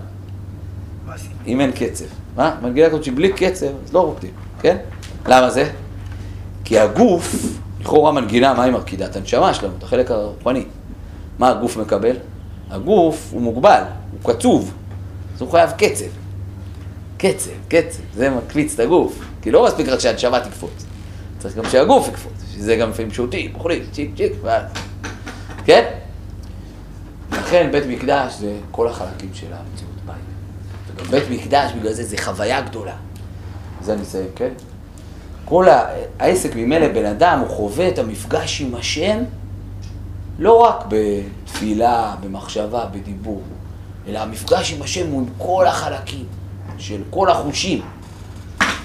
אם 1.46 1.60
אין 1.60 1.72
קצב. 1.72 2.04
מה? 2.36 2.56
מנגינה 2.62 2.88
כזאת 2.88 3.04
שבלי 3.04 3.32
קצב, 3.32 3.66
אז 3.66 3.92
לא 3.92 4.00
רוקדים, 4.00 4.30
כן? 4.60 4.76
למה 5.26 5.50
זה? 5.50 5.70
כי 6.64 6.78
הגוף, 6.78 7.34
לכאורה 7.80 8.12
מנגינה, 8.12 8.54
מה 8.54 8.62
היא 8.62 8.72
מרקידה? 8.72 9.06
את 9.06 9.16
הנשמה 9.16 9.54
שלנו, 9.54 9.72
את 9.78 9.82
החלק 9.82 10.10
הרוחני. 10.10 10.64
מה 11.38 11.48
הגוף 11.48 11.76
מקבל? 11.76 12.16
הגוף 12.70 13.28
הוא 13.32 13.42
מוגבל, 13.42 13.82
הוא 14.12 14.34
קצוב, 14.34 14.72
אז 15.34 15.40
הוא 15.40 15.50
חייב 15.50 15.70
קצב. 15.70 16.04
קצב, 17.18 17.50
קצב, 17.68 18.02
זה 18.14 18.30
מקפיץ 18.30 18.74
את 18.74 18.80
הגוף. 18.80 19.18
כי 19.42 19.50
לא 19.50 19.66
מספיק 19.66 19.88
רק 19.88 20.00
שהנשמה 20.00 20.40
תקפוץ, 20.40 20.86
צריך 21.38 21.56
גם 21.56 21.64
שהגוף 21.70 22.08
יקפוץ, 22.08 22.32
שזה 22.54 22.76
גם 22.76 22.90
לפעמים 22.90 23.10
שותים, 23.10 23.54
אוכלים, 23.54 23.82
צ'יק 23.92 24.10
צ'יק, 24.16 24.32
ואז... 24.42 24.62
כן? 25.66 25.84
לכן 27.32 27.68
בית 27.72 27.84
מקדש 27.88 28.34
זה 28.34 28.56
כל 28.70 28.88
החלקים 28.88 29.30
של 29.34 29.46
המציאות 29.46 29.94
בית. 30.06 30.16
וגם 30.96 31.10
בית 31.10 31.24
מקדש 31.30 31.72
בגלל 31.72 31.92
זה 31.92 32.04
זה 32.04 32.16
חוויה 32.22 32.60
גדולה. 32.60 32.94
זה 33.82 33.92
אני 33.92 34.02
אסיים, 34.02 34.28
כן? 34.36 34.52
כל 35.44 35.66
העסק 36.18 36.56
ממילא 36.56 36.88
בן 36.88 37.04
אדם, 37.04 37.38
הוא 37.38 37.48
חווה 37.48 37.88
את 37.88 37.98
המפגש 37.98 38.60
עם 38.60 38.74
השם 38.74 39.18
לא 40.38 40.54
רק 40.54 40.84
בתפילה, 40.88 42.14
במחשבה, 42.20 42.86
בדיבור, 42.86 43.42
אלא 44.08 44.18
המפגש 44.18 44.72
עם 44.72 44.82
השם 44.82 45.10
הוא 45.10 45.20
עם 45.20 45.26
כל 45.38 45.66
החלקים 45.66 46.24
של 46.78 47.02
כל 47.10 47.30
החושים. 47.30 47.82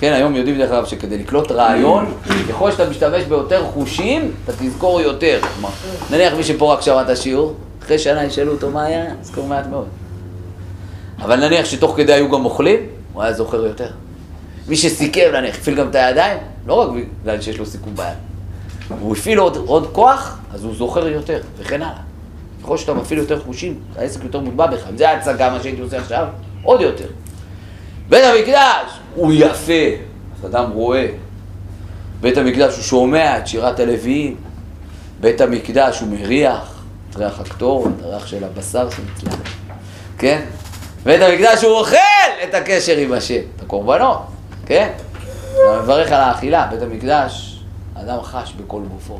כן, 0.01 0.13
היום 0.13 0.35
יודעים 0.35 0.57
דרך 0.57 0.71
אגב 0.71 0.85
שכדי 0.85 1.17
לקלוט 1.17 1.51
רעיון, 1.51 2.13
ככל 2.49 2.71
שאתה 2.71 2.89
משתמש 2.89 3.23
ביותר 3.23 3.65
חושים, 3.65 4.31
אתה 4.45 4.53
תזכור 4.59 5.01
יותר. 5.01 5.39
כלומר, 5.53 5.69
נניח 6.11 6.33
מי 6.33 6.43
שפה 6.43 6.73
רק 6.73 6.81
שמע 6.81 7.01
את 7.01 7.09
השיעור, 7.09 7.55
אחרי 7.83 7.99
שנה 7.99 8.23
ישאלו 8.23 8.51
אותו 8.51 8.69
מה 8.69 8.83
היה, 8.83 9.05
יזכור 9.21 9.47
מעט 9.47 9.67
מאוד. 9.67 9.87
אבל 11.19 11.47
נניח 11.47 11.65
שתוך 11.65 11.93
כדי 11.97 12.13
היו 12.13 12.31
גם 12.31 12.45
אוכלים, 12.45 12.79
הוא 13.13 13.23
היה 13.23 13.33
זוכר 13.33 13.65
יותר. 13.65 13.89
מי 14.67 14.75
שסיכם, 14.75 15.29
נניח, 15.33 15.55
הפעיל 15.55 15.77
גם 15.77 15.89
את 15.89 15.95
הידיים, 15.95 16.37
לא 16.67 16.73
רק 16.73 16.89
בגלל 17.21 17.41
שיש 17.41 17.57
לו 17.57 17.65
סיכום 17.65 17.95
ביד. 17.95 18.17
והוא 18.99 19.15
הפעיל 19.15 19.39
עוד, 19.39 19.57
עוד 19.65 19.89
כוח, 19.91 20.37
אז 20.53 20.63
הוא 20.63 20.75
זוכר 20.75 21.07
יותר, 21.07 21.39
וכן 21.57 21.81
הלאה. 21.81 22.01
ככל 22.63 22.77
שאתה 22.77 22.93
מפעיל 22.93 23.19
יותר 23.19 23.39
חושים, 23.39 23.79
העסק 23.97 24.23
יותר 24.23 24.39
מוטבע 24.39 24.67
בך. 24.67 24.87
אם 24.89 24.97
זה 24.97 25.09
ההצגה, 25.09 25.49
מה 25.49 25.63
שהייתי 25.63 25.81
עושה 25.81 25.97
עכשיו, 25.97 26.25
עוד 26.63 26.81
יותר. 26.81 27.07
בית 28.09 28.23
המקדש 28.23 29.00
הוא 29.15 29.33
יפה, 29.35 30.03
אז 30.39 30.45
אדם 30.45 30.71
רואה. 30.71 31.07
בית 32.21 32.37
המקדש 32.37 32.75
הוא 32.75 32.83
שומע 32.83 33.37
את 33.37 33.47
שירת 33.47 33.79
הלוויים. 33.79 34.35
בית 35.19 35.41
המקדש 35.41 35.99
הוא 35.99 36.09
מריח 36.09 36.83
את 37.09 37.15
ריח 37.15 37.39
הקטורת, 37.39 37.91
הריח 38.03 38.27
של 38.27 38.43
הבשר 38.43 38.89
שנצלח, 38.89 39.39
כן? 40.17 40.41
בית 41.03 41.21
המקדש 41.21 41.63
הוא 41.63 41.71
אוכל 41.71 41.97
את 42.43 42.53
הקשר 42.53 42.97
עם 42.97 43.13
השם, 43.13 43.41
את 43.55 43.61
הקורבנות, 43.61 44.17
כן? 44.65 44.89
אתה 45.53 45.81
מברך 45.83 46.11
על 46.11 46.21
האכילה, 46.21 46.67
בית 46.71 46.81
המקדש, 46.81 47.63
אדם 47.95 48.21
חש 48.21 48.53
בכל 48.53 48.81
גופו. 48.91 49.19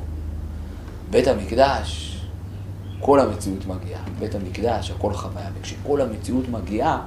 בית 1.10 1.28
המקדש, 1.28 2.18
כל 3.00 3.20
המציאות 3.20 3.66
מגיעה. 3.66 4.02
בית 4.20 4.36
המקדש, 4.36 4.92
הכל 4.92 5.14
חוויה. 5.14 5.48
וכשכל 5.60 6.02
המציאות 6.02 6.50
מגיעה, 6.50 7.00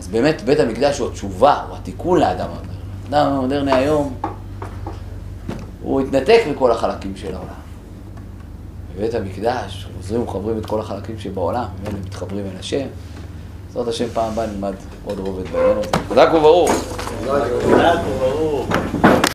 אז 0.00 0.08
באמת 0.08 0.42
בית 0.42 0.60
המקדש 0.60 0.98
הוא 0.98 1.08
התשובה, 1.08 1.62
הוא 1.68 1.76
התיקון 1.76 2.20
לאדם 2.20 2.48
המודרני. 2.50 2.76
האדם 3.12 3.32
המודרני 3.32 3.72
היום, 3.72 4.14
הוא 5.82 6.00
התנתק 6.00 6.42
מכל 6.50 6.70
החלקים 6.70 7.16
של 7.16 7.34
העולם. 7.34 7.50
בבית 8.96 9.14
המקדש, 9.14 9.88
חוזרים 9.96 10.20
ומחברים 10.20 10.58
את 10.58 10.66
כל 10.66 10.80
החלקים 10.80 11.18
שבעולם, 11.18 11.64
ממילא 11.80 11.98
מתחברים 12.06 12.44
אל 12.46 12.60
השם. 12.60 12.86
בעזרת 13.66 13.88
השם 13.88 14.06
פעם 14.12 14.32
הבאה 14.32 14.46
נלמד 14.46 14.74
עוד 15.04 15.18
רובד 15.18 15.44
בעניין 15.52 15.78
הזה. 15.78 15.88
חזק 16.10 16.28
וברוך. 16.34 16.70
חזק 17.26 18.00
וברוך. 18.06 18.68